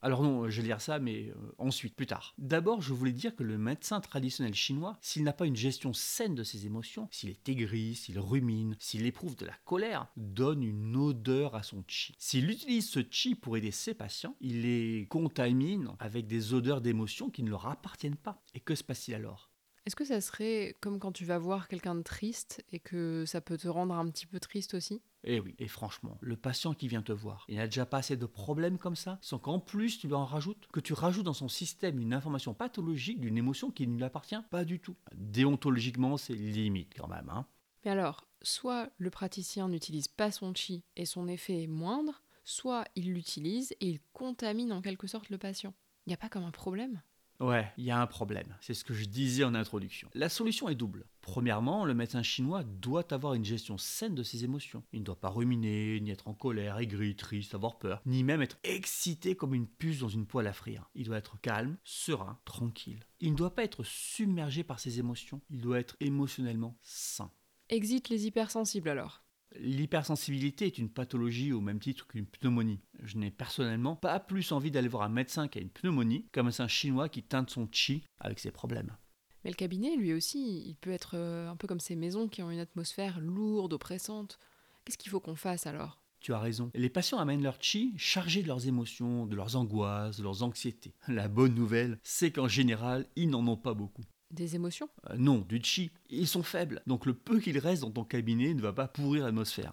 Alors 0.05 0.23
non, 0.23 0.51
je 0.51 0.61
vais 0.61 0.67
lire 0.67 0.83
ça, 0.83 0.99
mais 0.99 1.31
euh, 1.31 1.35
ensuite, 1.57 1.97
plus 1.97 2.07
tard. 2.07 2.35
D'abord, 2.37 2.83
je 2.83 2.93
voulais 2.93 3.11
dire 3.11 3.35
que 3.35 3.43
le 3.43 3.57
médecin 3.57 4.03
traditionnel 4.03 4.53
chinois, 4.53 4.99
s'il 5.01 5.25
n'a 5.25 5.33
pas 5.33 5.47
une 5.47 5.57
gestion 5.57 5.95
saine 5.95 6.35
de 6.35 6.43
ses 6.43 6.67
émotions, 6.67 7.09
s'il 7.11 7.31
est 7.31 7.49
aigri, 7.49 7.95
s'il 7.95 8.19
rumine, 8.19 8.77
s'il 8.79 9.07
éprouve 9.07 9.35
de 9.35 9.47
la 9.47 9.55
colère, 9.65 10.09
donne 10.19 10.63
une 10.63 10.95
odeur 10.95 11.55
à 11.55 11.63
son 11.63 11.83
chi. 11.89 12.15
S'il 12.19 12.51
utilise 12.51 12.87
ce 12.87 13.01
chi 13.11 13.35
pour 13.35 13.57
aider 13.57 13.71
ses 13.71 13.95
patients, 13.95 14.37
il 14.43 14.61
les 14.61 15.07
contamine 15.09 15.89
avec 15.99 16.27
des 16.27 16.53
odeurs 16.53 16.83
d'émotions 16.83 17.31
qui 17.31 17.43
ne 17.43 17.49
leur 17.49 17.67
appartiennent 17.67 18.15
pas. 18.17 18.43
Et 18.53 18.61
que 18.61 18.75
se 18.75 18.85
passe-t-il 18.85 19.15
alors? 19.15 19.54
Est-ce 19.87 19.97
que 19.97 20.05
ça 20.05 20.21
serait 20.21 20.77
comme 20.81 20.99
quand 20.99 21.13
tu 21.13 21.25
vas 21.25 21.39
voir 21.39 21.69
quelqu'un 21.69 21.95
de 21.95 22.03
triste 22.03 22.65
et 22.71 22.81
que 22.81 23.25
ça 23.27 23.41
peut 23.41 23.59
te 23.59 23.69
rendre 23.69 23.95
un 23.95 24.09
petit 24.11 24.27
peu 24.27 24.41
triste 24.41 24.75
aussi? 24.75 25.03
Eh 25.27 25.41
oui, 25.41 25.55
et 25.59 25.69
franchement, 25.69 26.19
le 26.21 26.37
patient 26.37 26.75
qui 26.75 26.87
vient 26.87 27.03
te 27.03 27.13
voir, 27.13 27.47
il 27.49 27.57
n'a 27.57 27.67
déjà 27.67 27.87
pas 27.87 27.99
assez 27.99 28.17
de 28.17 28.27
problèmes 28.27 28.77
comme 28.79 28.97
ça, 28.97 29.19
sans 29.23 29.39
qu'en 29.39 29.59
plus 29.59 29.99
tu 29.99 30.07
lui 30.07 30.15
en 30.15 30.27
rajoutes, 30.27 30.67
que 30.73 30.81
tu 30.81 30.93
rajoutes 30.93 31.25
dans 31.25 31.33
son 31.33 31.49
système 31.49 31.99
une 31.99 32.13
information 32.13 32.53
pathologique 32.53 33.21
d'une 33.21 33.39
émotion 33.39 33.71
qui 33.71 33.87
ne 33.87 33.97
lui 33.97 34.05
appartient 34.05 34.37
pas 34.51 34.65
du 34.65 34.81
tout. 34.81 34.97
Déontologiquement, 35.15 36.19
c'est 36.19 36.35
limite 36.35 36.93
quand 36.95 37.09
même, 37.09 37.31
hein. 37.31 37.47
Mais 37.85 37.91
alors, 37.91 38.27
soit 38.43 38.91
le 38.99 39.11
praticien 39.11 39.69
n'utilise 39.69 40.09
pas 40.09 40.31
son 40.31 40.53
chi 40.55 40.83
et 40.97 41.07
son 41.07 41.29
effet 41.29 41.63
est 41.63 41.67
moindre, 41.69 42.23
soit 42.45 42.85
il 42.95 43.13
l'utilise 43.13 43.73
et 43.81 43.89
il 43.89 44.01
contamine 44.13 44.73
en 44.73 44.83
quelque 44.83 45.07
sorte 45.07 45.31
le 45.31 45.39
patient. 45.39 45.75
Il 46.07 46.11
n'y 46.11 46.15
a 46.15 46.19
pas 46.19 46.29
comme 46.29 46.45
un 46.45 46.51
problème? 46.51 47.03
Ouais, 47.41 47.73
il 47.77 47.85
y 47.85 47.91
a 47.91 48.01
un 48.01 48.07
problème. 48.07 48.57
C'est 48.61 48.75
ce 48.75 48.85
que 48.85 48.95
je 48.95 49.05
disais 49.05 49.45
en 49.45 49.55
introduction. 49.55 50.09
La 50.15 50.29
solution 50.29 50.69
est 50.69 50.75
double. 50.75 51.07
Premièrement, 51.21 51.85
le 51.85 51.95
médecin 51.95 52.23
chinois 52.23 52.63
doit 52.63 53.13
avoir 53.13 53.35
une 53.35 53.45
gestion 53.45 53.79
saine 53.79 54.15
de 54.15 54.23
ses 54.23 54.45
émotions. 54.45 54.83
Il 54.93 55.01
ne 55.01 55.05
doit 55.05 55.21
pas 55.21 55.31
ruminer, 55.31 56.01
ni 56.01 56.11
être 56.11 56.29
en 56.29 56.35
colère, 56.35 56.79
aigri, 56.79 57.17
triste, 57.17 57.55
avoir 57.55 57.79
peur, 57.79 58.01
ni 58.07 58.23
même 58.23 58.43
être 58.43 58.59
excité 58.63 59.35
comme 59.35 59.55
une 59.55 59.67
puce 59.67 60.01
dans 60.01 60.09
une 60.09 60.27
poêle 60.27 60.47
à 60.47 60.53
frire. 60.53 60.89
Il 60.95 61.07
doit 61.07 61.19
être 61.19 61.41
calme, 61.41 61.77
serein, 61.83 62.39
tranquille. 62.45 63.01
Il 63.21 63.33
ne 63.33 63.37
doit 63.37 63.55
pas 63.55 63.65
être 63.65 63.85
submergé 63.85 64.63
par 64.63 64.79
ses 64.79 64.99
émotions. 64.99 65.41
Il 65.51 65.61
doit 65.61 65.81
être 65.81 65.97
émotionnellement 66.01 66.79
sain. 66.83 67.31
Exit 67.71 68.09
les 68.11 68.27
hypersensibles 68.27 68.91
alors. 68.91 69.24
L'hypersensibilité 69.61 70.67
est 70.67 70.79
une 70.79 70.91
pathologie 70.91 71.53
au 71.53 71.61
même 71.61 71.79
titre 71.79 72.07
qu'une 72.07 72.27
pneumonie. 72.27 72.81
Je 73.03 73.19
n'ai 73.19 73.31
personnellement 73.31 73.97
pas 73.97 74.19
plus 74.21 74.53
envie 74.53 74.71
d'aller 74.71 74.89
voir 74.89 75.05
un 75.05 75.09
médecin 75.09 75.49
qui 75.49 75.59
a 75.59 75.63
une 75.63 75.71
pneumonie 75.71 76.27
qu'un 76.33 76.43
médecin 76.43 76.69
chinois 76.69 77.09
qui 77.09 77.23
teinte 77.23 77.51
son 77.51 77.69
chi 77.71 78.03
avec 78.19 78.39
ses 78.39 78.51
problèmes. 78.51 78.97
Mais 79.45 79.51
le 79.51 79.57
cabinet, 79.57 79.97
lui 79.97 80.13
aussi, 80.15 80.65
il 80.67 80.75
peut 80.75 80.91
être 80.91 81.13
euh, 81.15 81.51
un 81.51 81.57
peu 81.57 81.67
comme 81.67 81.81
ces 81.81 81.97
maisons 81.97 82.29
qui 82.29 82.43
ont 82.43 82.51
une 82.51 82.61
atmosphère 82.61 83.21
lourde, 83.21 83.75
oppressante. 83.75 84.39
Qu'est-ce 84.85 84.99
qu'il 84.99 85.11
faut 85.11 85.21
qu'on 85.21 85.37
fasse 85.37 85.67
alors? 85.67 86.01
Tu 86.21 86.33
as 86.33 86.39
raison. 86.39 86.71
Les 86.75 86.89
patients 86.89 87.19
amènent 87.19 87.43
leur 87.43 87.59
chi 87.61 87.93
chargé 87.99 88.43
de 88.43 88.49
leurs 88.49 88.67
émotions, 88.67 89.27
de 89.27 89.37
leurs 89.37 89.57
angoisses, 89.57 90.17
de 90.17 90.23
leurs 90.23 90.43
anxiétés. 90.43 90.95
La 91.07 91.29
bonne 91.29 91.55
nouvelle, 91.55 91.99
c'est 92.03 92.33
qu'en 92.33 92.49
général, 92.49 93.07
ils 93.15 93.29
n'en 93.29 93.47
ont 93.47 93.59
pas 93.59 93.75
beaucoup. 93.75 94.05
Des 94.35 94.57
émotions? 94.57 94.89
Euh, 95.11 95.15
non, 95.17 95.39
du 95.49 95.61
chi. 95.63 95.93
Ils 96.11 96.27
sont 96.27 96.43
faibles. 96.43 96.83
Donc 96.89 97.07
le 97.07 97.15
peu 97.15 97.39
qu'il 97.39 97.57
reste 97.59 97.83
dans 97.83 97.93
ton 97.93 98.05
cabinet 98.05 98.53
ne 98.53 98.61
va 98.61 98.73
pas 98.73 98.89
pourrir 98.89 99.25
l'atmosphère. 99.25 99.73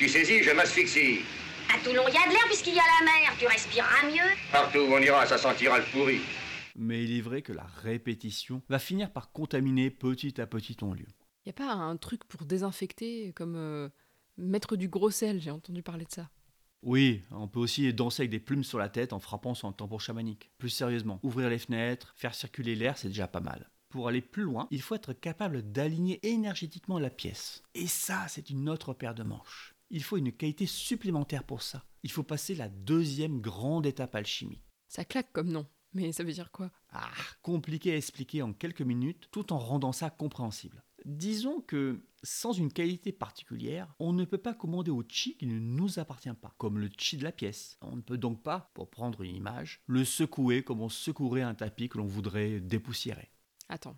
Tu 0.00 0.08
saisis, 0.08 0.42
je 0.42 0.50
m'asphyxie. 0.50 1.20
À 1.72 1.78
Toulon, 1.78 2.02
il 2.08 2.14
y 2.14 2.16
a 2.16 2.26
de 2.26 2.32
l'air 2.32 2.44
puisqu'il 2.46 2.74
y 2.74 2.78
a 2.80 2.82
la 2.98 3.04
mer. 3.04 3.32
Tu 3.38 3.46
respireras 3.46 4.08
mieux. 4.08 4.36
Partout 4.50 4.78
où 4.78 4.94
on 4.94 4.98
ira, 5.00 5.24
ça 5.26 5.38
sentira 5.38 5.78
le 5.78 5.84
pourri. 5.92 6.20
Mais 6.74 7.04
il 7.04 7.16
est 7.16 7.20
vrai 7.20 7.42
que 7.42 7.52
la 7.52 7.66
répétition 7.82 8.62
va 8.68 8.80
finir 8.80 9.12
par 9.12 9.30
contaminer 9.30 9.90
petit 9.90 10.40
à 10.40 10.46
petit 10.48 10.74
ton 10.74 10.92
lieu. 10.92 11.06
Il 11.44 11.48
n'y 11.48 11.50
a 11.50 11.52
pas 11.52 11.72
un 11.72 11.96
truc 11.96 12.24
pour 12.24 12.44
désinfecter, 12.44 13.32
comme 13.32 13.54
euh, 13.54 13.88
mettre 14.36 14.74
du 14.74 14.88
gros 14.88 15.10
sel, 15.10 15.40
j'ai 15.40 15.52
entendu 15.52 15.84
parler 15.84 16.04
de 16.04 16.10
ça. 16.10 16.28
Oui, 16.82 17.22
on 17.30 17.46
peut 17.46 17.60
aussi 17.60 17.92
danser 17.92 18.22
avec 18.22 18.30
des 18.30 18.40
plumes 18.40 18.64
sur 18.64 18.78
la 18.78 18.88
tête 18.88 19.12
en 19.12 19.20
frappant 19.20 19.54
sur 19.54 19.68
un 19.68 19.72
tambour 19.72 20.00
chamanique. 20.00 20.50
Plus 20.58 20.70
sérieusement, 20.70 21.20
ouvrir 21.22 21.48
les 21.48 21.58
fenêtres, 21.58 22.12
faire 22.16 22.34
circuler 22.34 22.74
l'air, 22.74 22.96
c'est 22.98 23.08
déjà 23.08 23.28
pas 23.28 23.40
mal. 23.40 23.70
Pour 23.90 24.06
aller 24.06 24.20
plus 24.20 24.44
loin, 24.44 24.68
il 24.70 24.82
faut 24.82 24.94
être 24.94 25.12
capable 25.12 25.72
d'aligner 25.72 26.24
énergétiquement 26.24 27.00
la 27.00 27.10
pièce. 27.10 27.64
Et 27.74 27.88
ça, 27.88 28.26
c'est 28.28 28.48
une 28.48 28.68
autre 28.68 28.94
paire 28.94 29.16
de 29.16 29.24
manches. 29.24 29.74
Il 29.90 30.04
faut 30.04 30.16
une 30.16 30.30
qualité 30.30 30.64
supplémentaire 30.64 31.42
pour 31.42 31.62
ça. 31.62 31.84
Il 32.04 32.12
faut 32.12 32.22
passer 32.22 32.54
la 32.54 32.68
deuxième 32.68 33.40
grande 33.40 33.86
étape 33.86 34.14
alchimique. 34.14 34.62
Ça 34.86 35.04
claque 35.04 35.32
comme 35.32 35.50
nom, 35.50 35.66
mais 35.92 36.12
ça 36.12 36.22
veut 36.22 36.32
dire 36.32 36.52
quoi? 36.52 36.70
Ah, 36.90 37.10
compliqué 37.42 37.92
à 37.92 37.96
expliquer 37.96 38.42
en 38.42 38.52
quelques 38.52 38.82
minutes 38.82 39.28
tout 39.32 39.52
en 39.52 39.58
rendant 39.58 39.90
ça 39.90 40.08
compréhensible. 40.08 40.84
Disons 41.04 41.60
que 41.60 42.00
sans 42.22 42.52
une 42.52 42.72
qualité 42.72 43.10
particulière, 43.10 43.92
on 43.98 44.12
ne 44.12 44.24
peut 44.24 44.38
pas 44.38 44.54
commander 44.54 44.92
au 44.92 45.02
chi 45.08 45.36
qui 45.36 45.46
ne 45.46 45.58
nous 45.58 45.98
appartient 45.98 46.32
pas, 46.40 46.54
comme 46.58 46.78
le 46.78 46.90
chi 46.96 47.16
de 47.16 47.24
la 47.24 47.32
pièce. 47.32 47.76
On 47.80 47.96
ne 47.96 48.02
peut 48.02 48.18
donc 48.18 48.42
pas, 48.44 48.70
pour 48.74 48.88
prendre 48.88 49.22
une 49.22 49.34
image, 49.34 49.80
le 49.86 50.04
secouer 50.04 50.62
comme 50.62 50.80
on 50.80 50.88
secouerait 50.88 51.42
un 51.42 51.54
tapis 51.54 51.88
que 51.88 51.98
l'on 51.98 52.06
voudrait 52.06 52.60
dépoussiérer. 52.60 53.30
Attends, 53.70 53.96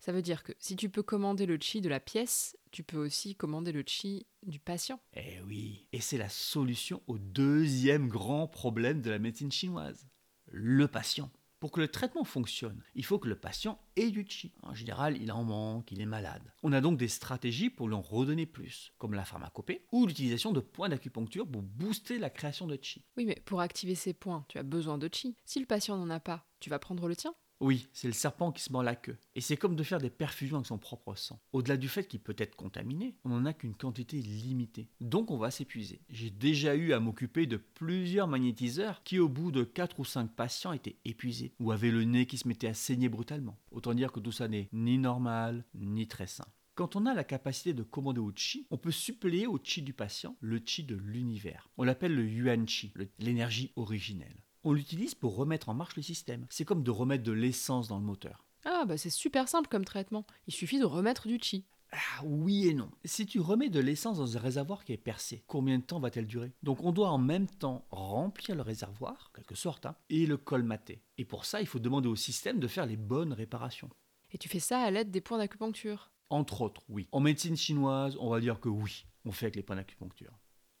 ça 0.00 0.10
veut 0.10 0.20
dire 0.20 0.42
que 0.42 0.52
si 0.58 0.74
tu 0.74 0.90
peux 0.90 1.04
commander 1.04 1.46
le 1.46 1.56
chi 1.60 1.80
de 1.80 1.88
la 1.88 2.00
pièce, 2.00 2.58
tu 2.72 2.82
peux 2.82 2.96
aussi 2.96 3.36
commander 3.36 3.70
le 3.70 3.84
chi 3.86 4.26
du 4.42 4.58
patient. 4.58 4.98
Eh 5.14 5.40
oui, 5.46 5.86
et 5.92 6.00
c'est 6.00 6.18
la 6.18 6.28
solution 6.28 7.00
au 7.06 7.18
deuxième 7.18 8.08
grand 8.08 8.48
problème 8.48 9.00
de 9.00 9.10
la 9.10 9.20
médecine 9.20 9.52
chinoise, 9.52 10.08
le 10.46 10.88
patient. 10.88 11.30
Pour 11.60 11.70
que 11.70 11.80
le 11.80 11.86
traitement 11.86 12.24
fonctionne, 12.24 12.82
il 12.96 13.04
faut 13.04 13.20
que 13.20 13.28
le 13.28 13.38
patient 13.38 13.78
ait 13.94 14.10
du 14.10 14.26
chi. 14.28 14.52
En 14.64 14.74
général, 14.74 15.16
il 15.22 15.30
en 15.30 15.44
manque, 15.44 15.92
il 15.92 16.00
est 16.00 16.06
malade. 16.06 16.52
On 16.64 16.72
a 16.72 16.80
donc 16.80 16.98
des 16.98 17.06
stratégies 17.06 17.70
pour 17.70 17.86
lui 17.86 17.94
en 17.94 18.00
redonner 18.00 18.46
plus, 18.46 18.92
comme 18.98 19.14
la 19.14 19.24
pharmacopée 19.24 19.86
ou 19.92 20.08
l'utilisation 20.08 20.50
de 20.50 20.58
points 20.58 20.88
d'acupuncture 20.88 21.46
pour 21.46 21.62
booster 21.62 22.18
la 22.18 22.30
création 22.30 22.66
de 22.66 22.76
chi. 22.82 23.04
Oui, 23.16 23.24
mais 23.24 23.40
pour 23.44 23.60
activer 23.60 23.94
ces 23.94 24.14
points, 24.14 24.44
tu 24.48 24.58
as 24.58 24.64
besoin 24.64 24.98
de 24.98 25.08
chi. 25.12 25.36
Si 25.44 25.60
le 25.60 25.66
patient 25.66 25.96
n'en 25.96 26.10
a 26.10 26.18
pas, 26.18 26.44
tu 26.58 26.70
vas 26.70 26.80
prendre 26.80 27.06
le 27.06 27.14
tien 27.14 27.32
Oui, 27.60 27.88
c'est 27.92 28.08
le 28.08 28.12
serpent 28.12 28.50
qui 28.50 28.62
se 28.62 28.72
mord 28.72 28.82
la 28.82 28.96
queue. 28.96 29.16
Et 29.36 29.40
c'est 29.40 29.56
comme 29.56 29.76
de 29.76 29.82
faire 29.84 30.00
des 30.00 30.10
perfusions 30.10 30.56
avec 30.56 30.66
son 30.66 30.78
propre 30.78 31.14
sang. 31.14 31.40
Au-delà 31.52 31.76
du 31.76 31.88
fait 31.88 32.08
qu'il 32.08 32.20
peut 32.20 32.34
être 32.38 32.56
contaminé, 32.56 33.14
on 33.24 33.28
n'en 33.28 33.44
a 33.44 33.52
qu'une 33.52 33.76
quantité 33.76 34.16
limitée. 34.16 34.88
Donc 35.00 35.30
on 35.30 35.36
va 35.36 35.52
s'épuiser. 35.52 36.00
J'ai 36.08 36.30
déjà 36.30 36.74
eu 36.74 36.92
à 36.92 36.98
m'occuper 36.98 37.46
de 37.46 37.56
plusieurs 37.56 38.26
magnétiseurs 38.26 39.02
qui, 39.04 39.20
au 39.20 39.28
bout 39.28 39.52
de 39.52 39.62
4 39.62 40.00
ou 40.00 40.04
5 40.04 40.32
patients, 40.32 40.72
étaient 40.72 40.96
épuisés 41.04 41.54
ou 41.60 41.70
avaient 41.70 41.92
le 41.92 42.02
nez 42.02 42.26
qui 42.26 42.38
se 42.38 42.48
mettait 42.48 42.66
à 42.66 42.74
saigner 42.74 43.08
brutalement. 43.08 43.58
Autant 43.70 43.94
dire 43.94 44.10
que 44.10 44.20
tout 44.20 44.32
ça 44.32 44.48
n'est 44.48 44.68
ni 44.72 44.98
normal, 44.98 45.64
ni 45.74 46.08
très 46.08 46.26
sain. 46.26 46.46
Quand 46.74 46.96
on 46.96 47.04
a 47.04 47.12
la 47.12 47.22
capacité 47.22 47.74
de 47.74 47.82
commander 47.82 48.20
au 48.20 48.32
chi, 48.34 48.66
on 48.70 48.78
peut 48.78 48.90
suppléer 48.90 49.46
au 49.46 49.60
chi 49.62 49.82
du 49.82 49.92
patient 49.92 50.36
le 50.40 50.58
chi 50.64 50.84
de 50.84 50.96
l'univers. 50.96 51.68
On 51.76 51.84
l'appelle 51.84 52.14
le 52.14 52.26
yuan 52.26 52.66
chi, 52.66 52.92
l'énergie 53.18 53.72
originelle 53.76 54.42
on 54.64 54.72
l'utilise 54.72 55.14
pour 55.14 55.36
remettre 55.36 55.68
en 55.68 55.74
marche 55.74 55.96
le 55.96 56.02
système. 56.02 56.46
C'est 56.50 56.64
comme 56.64 56.82
de 56.82 56.90
remettre 56.90 57.24
de 57.24 57.32
l'essence 57.32 57.88
dans 57.88 57.98
le 57.98 58.04
moteur. 58.04 58.44
Ah 58.64 58.84
bah 58.86 58.96
c'est 58.96 59.10
super 59.10 59.48
simple 59.48 59.68
comme 59.68 59.84
traitement. 59.84 60.26
Il 60.46 60.52
suffit 60.52 60.78
de 60.78 60.84
remettre 60.84 61.26
du 61.26 61.38
chi. 61.40 61.66
Ah, 61.92 62.24
oui 62.24 62.68
et 62.68 62.74
non. 62.74 62.90
Si 63.04 63.26
tu 63.26 63.38
remets 63.38 63.68
de 63.68 63.80
l'essence 63.80 64.16
dans 64.16 64.36
un 64.36 64.40
réservoir 64.40 64.84
qui 64.84 64.94
est 64.94 64.96
percé, 64.96 65.44
combien 65.46 65.78
de 65.78 65.84
temps 65.84 66.00
va-t-elle 66.00 66.26
durer? 66.26 66.52
Donc 66.62 66.82
on 66.82 66.90
doit 66.90 67.10
en 67.10 67.18
même 67.18 67.48
temps 67.48 67.84
remplir 67.90 68.56
le 68.56 68.62
réservoir, 68.62 69.30
quelque 69.34 69.54
sorte, 69.54 69.84
hein, 69.84 69.94
et 70.08 70.24
le 70.24 70.38
colmater. 70.38 71.02
Et 71.18 71.26
pour 71.26 71.44
ça, 71.44 71.60
il 71.60 71.66
faut 71.66 71.80
demander 71.80 72.08
au 72.08 72.16
système 72.16 72.60
de 72.60 72.68
faire 72.68 72.86
les 72.86 72.96
bonnes 72.96 73.34
réparations. 73.34 73.90
Et 74.30 74.38
tu 74.38 74.48
fais 74.48 74.60
ça 74.60 74.80
à 74.80 74.90
l'aide 74.90 75.10
des 75.10 75.20
points 75.20 75.36
d'acupuncture? 75.36 76.10
Entre 76.30 76.62
autres, 76.62 76.82
oui. 76.88 77.08
En 77.12 77.20
médecine 77.20 77.58
chinoise, 77.58 78.16
on 78.18 78.30
va 78.30 78.40
dire 78.40 78.58
que 78.58 78.70
oui, 78.70 79.04
on 79.26 79.32
fait 79.32 79.46
avec 79.46 79.56
les 79.56 79.62
points 79.62 79.76
d'acupuncture. 79.76 80.32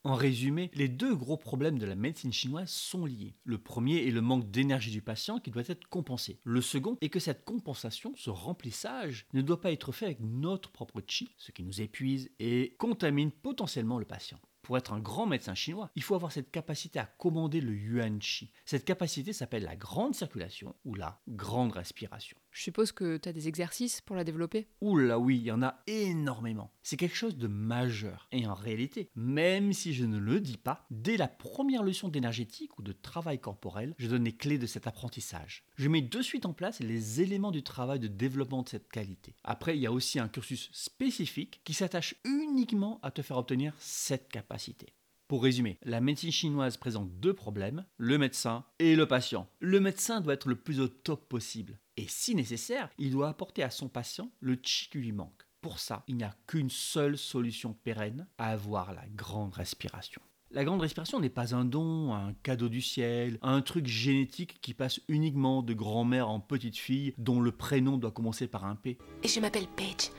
En 0.04 0.14
résumé, 0.16 0.68
les 0.74 0.88
deux 0.88 1.14
gros 1.14 1.36
problèmes 1.36 1.78
de 1.78 1.86
la 1.86 1.94
médecine 1.94 2.32
chinoise 2.32 2.70
sont 2.70 3.06
liés. 3.06 3.36
Le 3.44 3.58
premier 3.58 4.04
est 4.04 4.10
le 4.10 4.20
manque 4.20 4.50
d'énergie 4.50 4.90
du 4.90 5.00
patient 5.00 5.38
qui 5.38 5.52
doit 5.52 5.62
être 5.68 5.86
compensé. 5.88 6.40
Le 6.42 6.60
second 6.60 6.98
est 7.00 7.08
que 7.08 7.20
cette 7.20 7.44
compensation, 7.44 8.12
ce 8.16 8.30
remplissage, 8.30 9.26
ne 9.32 9.42
doit 9.42 9.60
pas 9.60 9.70
être 9.70 9.92
fait 9.92 10.06
avec 10.06 10.18
notre 10.20 10.72
propre 10.72 11.00
chi, 11.06 11.36
ce 11.38 11.52
qui 11.52 11.62
nous 11.62 11.80
épuise 11.80 12.30
et 12.40 12.74
contamine 12.78 13.30
potentiellement 13.30 14.00
le 14.00 14.04
patient. 14.04 14.40
Pour 14.62 14.76
être 14.76 14.92
un 14.92 15.00
grand 15.00 15.26
médecin 15.26 15.54
chinois, 15.54 15.90
il 15.96 16.02
faut 16.02 16.14
avoir 16.14 16.32
cette 16.32 16.50
capacité 16.50 16.98
à 17.00 17.06
commander 17.06 17.60
le 17.60 17.74
yuan 17.74 18.20
chi. 18.20 18.52
Cette 18.64 18.84
capacité 18.84 19.32
s'appelle 19.32 19.64
la 19.64 19.76
grande 19.76 20.14
circulation 20.14 20.74
ou 20.84 20.94
la 20.94 21.20
grande 21.28 21.72
respiration. 21.72 22.38
Je 22.52 22.62
suppose 22.62 22.92
que 22.92 23.16
tu 23.16 23.28
as 23.28 23.32
des 23.32 23.48
exercices 23.48 24.02
pour 24.02 24.14
la 24.14 24.24
développer 24.24 24.68
Oula 24.82 25.18
oui, 25.18 25.38
il 25.38 25.44
y 25.44 25.50
en 25.50 25.62
a 25.62 25.82
énormément. 25.86 26.70
C'est 26.82 26.98
quelque 26.98 27.16
chose 27.16 27.38
de 27.38 27.46
majeur. 27.46 28.28
Et 28.30 28.46
en 28.46 28.52
réalité, 28.52 29.08
même 29.16 29.72
si 29.72 29.94
je 29.94 30.04
ne 30.04 30.18
le 30.18 30.38
dis 30.38 30.58
pas, 30.58 30.86
dès 30.90 31.16
la 31.16 31.28
première 31.28 31.82
leçon 31.82 32.08
d'énergétique 32.08 32.78
ou 32.78 32.82
de 32.82 32.92
travail 32.92 33.40
corporel, 33.40 33.94
je 33.96 34.06
donne 34.06 34.24
les 34.24 34.36
clés 34.36 34.58
de 34.58 34.66
cet 34.66 34.86
apprentissage. 34.86 35.64
Je 35.76 35.88
mets 35.88 36.02
de 36.02 36.20
suite 36.20 36.44
en 36.44 36.52
place 36.52 36.80
les 36.80 37.22
éléments 37.22 37.52
du 37.52 37.62
travail 37.62 37.98
de 37.98 38.08
développement 38.08 38.62
de 38.62 38.68
cette 38.68 38.90
qualité. 38.90 39.34
Après, 39.44 39.76
il 39.76 39.80
y 39.80 39.86
a 39.86 39.92
aussi 39.92 40.18
un 40.18 40.28
cursus 40.28 40.68
spécifique 40.72 41.62
qui 41.64 41.72
s'attache 41.72 42.16
uniquement 42.24 43.00
à 43.02 43.10
te 43.10 43.22
faire 43.22 43.38
obtenir 43.38 43.72
cette 43.78 44.28
capacité. 44.28 44.92
Pour 45.32 45.44
résumer, 45.44 45.78
la 45.82 46.02
médecine 46.02 46.30
chinoise 46.30 46.76
présente 46.76 47.18
deux 47.18 47.32
problèmes, 47.32 47.86
le 47.96 48.18
médecin 48.18 48.66
et 48.78 48.94
le 48.94 49.06
patient. 49.06 49.48
Le 49.60 49.80
médecin 49.80 50.20
doit 50.20 50.34
être 50.34 50.46
le 50.46 50.56
plus 50.56 50.78
au 50.78 50.88
top 50.88 51.26
possible. 51.26 51.78
Et 51.96 52.06
si 52.08 52.34
nécessaire, 52.34 52.88
il 52.98 53.10
doit 53.10 53.28
apporter 53.28 53.62
à 53.62 53.70
son 53.70 53.88
patient 53.88 54.30
le 54.40 54.58
chi 54.62 54.88
qui 54.88 54.98
lui 54.98 55.12
manque. 55.12 55.46
Pour 55.60 55.78
ça, 55.78 56.04
il 56.08 56.16
n'y 56.16 56.24
a 56.24 56.34
qu'une 56.46 56.70
seule 56.70 57.18
solution 57.18 57.74
pérenne 57.74 58.26
à 58.38 58.48
avoir 58.48 58.92
la 58.92 59.06
grande 59.08 59.54
respiration. 59.54 60.22
La 60.50 60.64
grande 60.64 60.80
respiration 60.80 61.20
n'est 61.20 61.30
pas 61.30 61.54
un 61.54 61.64
don, 61.64 62.12
un 62.12 62.34
cadeau 62.42 62.68
du 62.68 62.82
ciel, 62.82 63.38
un 63.42 63.62
truc 63.62 63.86
génétique 63.86 64.60
qui 64.60 64.74
passe 64.74 65.00
uniquement 65.08 65.62
de 65.62 65.72
grand-mère 65.72 66.28
en 66.28 66.40
petite 66.40 66.76
fille 66.76 67.14
dont 67.16 67.40
le 67.40 67.52
prénom 67.52 67.96
doit 67.96 68.10
commencer 68.10 68.48
par 68.48 68.64
un 68.64 68.74
P. 68.74 68.98
Et 69.22 69.28
je 69.28 69.40
m'appelle 69.40 69.68
Paige. 69.68 70.10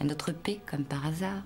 Un 0.00 0.08
autre 0.08 0.32
P 0.32 0.60
comme 0.66 0.84
par 0.84 1.06
hasard. 1.06 1.44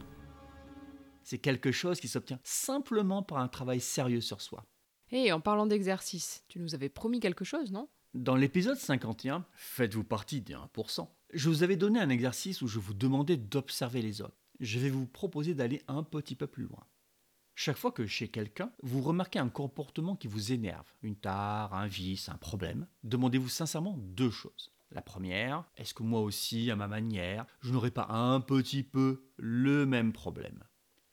C'est 1.23 1.39
quelque 1.39 1.73
chose 1.73 2.01
qui 2.01 2.09
s'obtient 2.09 2.41
simplement 2.43 3.23
par 3.23 3.39
un 3.39 3.49
travail 3.49 3.81
sérieux 3.81 4.21
sur 4.21 4.41
soi. 4.41 4.67
Et 5.11 5.33
en 5.33 5.41
parlant 5.41 5.67
d'exercice, 5.67 6.45
tu 6.49 6.59
nous 6.59 6.75
avais 6.75 6.89
promis 6.89 7.21
quelque 7.21 7.45
chose, 7.45 7.71
non? 7.71 7.89
Dans 8.15 8.37
l'épisode 8.37 8.77
51, 8.77 9.47
faites-vous 9.55 10.05
partie 10.05 10.43
des 10.43 10.53
1%, 10.53 11.09
je 11.33 11.49
vous 11.49 11.63
avais 11.63 11.77
donné 11.77 11.99
un 11.99 12.11
exercice 12.11 12.61
où 12.61 12.69
je 12.69 12.79
vous 12.79 12.93
demandais 12.93 13.39
d'observer 13.39 14.03
les 14.03 14.21
autres. 14.21 14.37
Je 14.61 14.79
vais 14.79 14.91
vous 14.91 15.07
proposer 15.07 15.55
d'aller 15.55 15.81
un 15.89 16.03
petit 16.03 16.37
peu 16.37 16.47
plus 16.47 16.65
loin. 16.65 16.85
Chaque 17.55 17.79
fois 17.79 17.91
que 17.91 18.07
chez 18.07 18.29
quelqu'un, 18.29 18.71
vous 18.83 19.01
remarquez 19.01 19.39
un 19.39 19.49
comportement 19.49 20.15
qui 20.15 20.29
vous 20.29 20.53
énerve, 20.53 20.93
une 21.01 21.17
tare, 21.17 21.73
un 21.73 21.87
vice, 21.87 22.29
un 22.29 22.37
problème, 22.37 22.87
demandez-vous 23.03 23.49
sincèrement 23.49 23.97
deux 23.97 24.31
choses. 24.31 24.75
La 24.91 25.01
première, 25.01 25.65
est-ce 25.79 25.95
que 25.95 26.03
moi 26.03 26.21
aussi, 26.21 26.71
à 26.71 26.77
ma 26.77 26.89
manière, 26.89 27.47
je 27.63 27.73
n'aurais 27.73 27.91
pas 27.91 28.09
un 28.11 28.43
petit 28.43 28.83
peu 28.83 29.25
le 29.39 29.87
même 29.87 30.13
problème? 30.13 30.63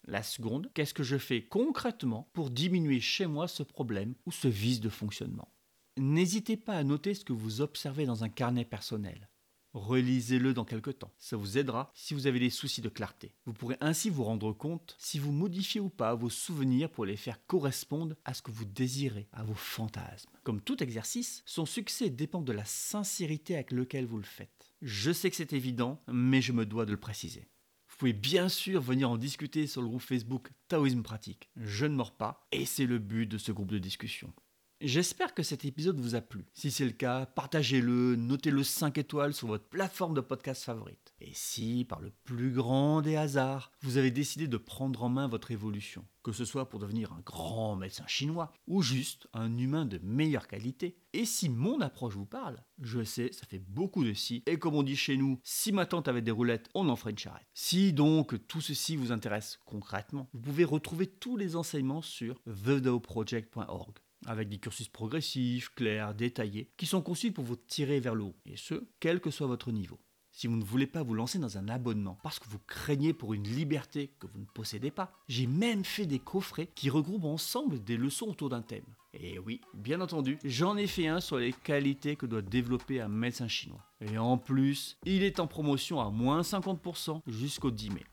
La 0.03 0.21
seconde, 0.21 0.69
qu'est-ce 0.73 0.93
que 0.93 1.03
je 1.03 1.17
fais 1.17 1.45
concrètement 1.45 2.29
pour 2.33 2.49
diminuer 2.49 2.99
chez 2.99 3.25
moi 3.25 3.47
ce 3.47 3.63
problème 3.63 4.15
ou 4.25 4.33
ce 4.33 4.49
vice 4.49 4.81
de 4.81 4.89
fonctionnement? 4.89 5.53
N'hésitez 5.99 6.55
pas 6.55 6.75
à 6.75 6.83
noter 6.85 7.13
ce 7.13 7.25
que 7.25 7.33
vous 7.33 7.59
observez 7.59 8.05
dans 8.05 8.23
un 8.23 8.29
carnet 8.29 8.63
personnel. 8.63 9.27
Relisez-le 9.73 10.53
dans 10.53 10.63
quelques 10.63 10.97
temps. 10.99 11.11
Ça 11.17 11.35
vous 11.35 11.57
aidera 11.57 11.91
si 11.93 12.13
vous 12.13 12.25
avez 12.25 12.39
des 12.39 12.49
soucis 12.49 12.79
de 12.79 12.87
clarté. 12.87 13.33
Vous 13.45 13.51
pourrez 13.51 13.75
ainsi 13.81 14.09
vous 14.09 14.23
rendre 14.23 14.53
compte 14.53 14.95
si 14.97 15.19
vous 15.19 15.33
modifiez 15.33 15.81
ou 15.81 15.89
pas 15.89 16.15
vos 16.15 16.29
souvenirs 16.29 16.89
pour 16.89 17.03
les 17.03 17.17
faire 17.17 17.45
correspondre 17.47 18.15
à 18.23 18.33
ce 18.33 18.41
que 18.41 18.49
vous 18.49 18.63
désirez, 18.63 19.27
à 19.33 19.43
vos 19.43 19.55
fantasmes. 19.55 20.29
Comme 20.43 20.61
tout 20.61 20.81
exercice, 20.81 21.43
son 21.45 21.65
succès 21.65 22.09
dépend 22.09 22.41
de 22.41 22.53
la 22.53 22.63
sincérité 22.63 23.55
avec 23.55 23.73
laquelle 23.73 24.05
vous 24.05 24.19
le 24.19 24.23
faites. 24.23 24.73
Je 24.81 25.11
sais 25.11 25.29
que 25.29 25.35
c'est 25.35 25.51
évident, 25.51 26.01
mais 26.07 26.41
je 26.41 26.53
me 26.53 26.65
dois 26.65 26.85
de 26.85 26.91
le 26.91 26.97
préciser. 26.97 27.49
Vous 27.89 27.97
pouvez 27.97 28.13
bien 28.13 28.47
sûr 28.47 28.79
venir 28.79 29.09
en 29.09 29.17
discuter 29.17 29.67
sur 29.67 29.81
le 29.81 29.89
groupe 29.89 30.01
Facebook 30.01 30.49
Taoïsme 30.69 31.03
Pratique. 31.03 31.49
Je 31.57 31.85
ne 31.85 31.95
mords 31.95 32.15
pas, 32.15 32.47
et 32.53 32.65
c'est 32.65 32.85
le 32.85 32.99
but 32.99 33.25
de 33.25 33.37
ce 33.37 33.51
groupe 33.51 33.71
de 33.71 33.79
discussion. 33.79 34.33
J'espère 34.81 35.33
que 35.33 35.43
cet 35.43 35.65
épisode 35.65 35.99
vous 35.99 36.15
a 36.15 36.21
plu. 36.21 36.45
Si 36.53 36.71
c'est 36.71 36.85
le 36.85 36.91
cas, 36.91 37.25
partagez-le, 37.25 38.15
notez-le 38.15 38.63
5 38.63 38.97
étoiles 38.97 39.33
sur 39.33 39.49
votre 39.49 39.67
plateforme 39.67 40.13
de 40.13 40.21
podcast 40.21 40.63
favorite. 40.63 41.13
Et 41.19 41.31
si, 41.33 41.83
par 41.83 41.99
le 41.99 42.13
plus 42.23 42.51
grand 42.51 43.01
des 43.01 43.17
hasards, 43.17 43.73
vous 43.81 43.97
avez 43.97 44.09
décidé 44.09 44.47
de 44.47 44.55
prendre 44.55 45.03
en 45.03 45.09
main 45.09 45.27
votre 45.27 45.51
évolution, 45.51 46.05
que 46.23 46.31
ce 46.31 46.45
soit 46.45 46.69
pour 46.69 46.79
devenir 46.79 47.11
un 47.11 47.19
grand 47.25 47.75
médecin 47.75 48.07
chinois 48.07 48.53
ou 48.67 48.81
juste 48.81 49.27
un 49.33 49.57
humain 49.57 49.83
de 49.83 49.99
meilleure 50.01 50.47
qualité, 50.47 50.95
et 51.11 51.25
si 51.25 51.49
mon 51.49 51.81
approche 51.81 52.13
vous 52.13 52.25
parle, 52.25 52.63
je 52.81 53.03
sais, 53.03 53.33
ça 53.33 53.45
fait 53.45 53.59
beaucoup 53.59 54.05
de 54.05 54.13
si, 54.13 54.43
et 54.45 54.57
comme 54.57 54.75
on 54.75 54.83
dit 54.83 54.95
chez 54.95 55.17
nous, 55.17 55.41
si 55.43 55.73
ma 55.73 55.87
tante 55.87 56.07
avait 56.07 56.21
des 56.21 56.31
roulettes, 56.31 56.69
on 56.73 56.87
en 56.87 56.95
ferait 56.95 57.11
une 57.11 57.17
charrette. 57.17 57.49
Si 57.53 57.91
donc 57.91 58.47
tout 58.47 58.61
ceci 58.61 58.95
vous 58.95 59.11
intéresse 59.11 59.59
concrètement, 59.65 60.29
vous 60.31 60.39
pouvez 60.39 60.63
retrouver 60.63 61.07
tous 61.07 61.35
les 61.35 61.57
enseignements 61.57 62.01
sur 62.01 62.39
thedaoproject.org 62.45 63.99
avec 64.29 64.47
des 64.47 64.59
cursus 64.59 64.87
progressifs, 64.87 65.69
clairs, 65.73 66.13
détaillés, 66.13 66.69
qui 66.77 66.85
sont 66.85 67.01
conçus 67.01 67.31
pour 67.31 67.43
vous 67.43 67.55
tirer 67.55 67.99
vers 67.99 68.13
le 68.13 68.25
haut, 68.25 68.35
et 68.45 68.57
ce, 68.57 68.87
quel 68.99 69.19
que 69.19 69.31
soit 69.31 69.47
votre 69.47 69.71
niveau. 69.71 69.99
Si 70.31 70.45
vous 70.45 70.55
ne 70.55 70.63
voulez 70.63 70.85
pas 70.85 71.01
vous 71.01 71.15
lancer 71.15 71.39
dans 71.39 71.57
un 71.57 71.67
abonnement 71.67 72.19
parce 72.21 72.37
que 72.37 72.47
vous 72.47 72.59
craignez 72.67 73.11
pour 73.13 73.33
une 73.33 73.47
liberté 73.47 74.11
que 74.19 74.27
vous 74.27 74.37
ne 74.37 74.45
possédez 74.45 74.91
pas, 74.91 75.11
j'ai 75.27 75.47
même 75.47 75.83
fait 75.83 76.05
des 76.05 76.19
coffrets 76.19 76.69
qui 76.75 76.91
regroupent 76.91 77.25
ensemble 77.25 77.83
des 77.83 77.97
leçons 77.97 78.27
autour 78.27 78.49
d'un 78.49 78.61
thème. 78.61 78.85
Et 79.15 79.39
oui, 79.39 79.61
bien 79.73 79.99
entendu, 79.99 80.37
j'en 80.45 80.77
ai 80.77 80.85
fait 80.85 81.07
un 81.07 81.19
sur 81.19 81.39
les 81.39 81.51
qualités 81.51 82.15
que 82.15 82.27
doit 82.27 82.43
développer 82.43 83.01
un 83.01 83.07
médecin 83.07 83.47
chinois. 83.47 83.83
Et 83.99 84.19
en 84.19 84.37
plus, 84.37 84.97
il 85.05 85.23
est 85.23 85.39
en 85.39 85.47
promotion 85.47 85.99
à 85.99 86.11
moins 86.11 86.41
50% 86.41 87.21
jusqu'au 87.25 87.71
10 87.71 87.89
mai. 87.89 88.05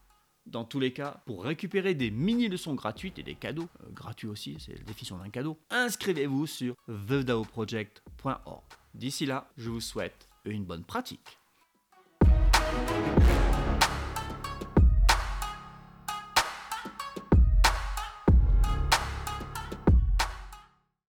Dans 0.47 0.65
tous 0.65 0.79
les 0.79 0.93
cas, 0.93 1.21
pour 1.27 1.43
récupérer 1.43 1.95
des 1.95 2.11
mini-leçons 2.11 2.75
gratuites 2.75 3.19
et 3.19 3.25
des 3.25 3.35
cadeaux, 3.35 3.69
euh, 3.83 3.91
gratuits 3.91 4.29
aussi, 4.29 4.57
c'est 4.61 4.79
la 4.79 4.85
définition 4.85 5.19
d'un 5.19 5.29
cadeau, 5.29 5.59
inscrivez-vous 5.71 6.47
sur 6.47 6.77
thedaoproject.org. 6.87 8.63
D'ici 8.95 9.27
là, 9.27 9.49
je 9.57 9.71
vous 9.71 9.81
souhaite 9.81 10.29
une 10.45 10.65
bonne 10.65 10.85
pratique. 10.85 11.39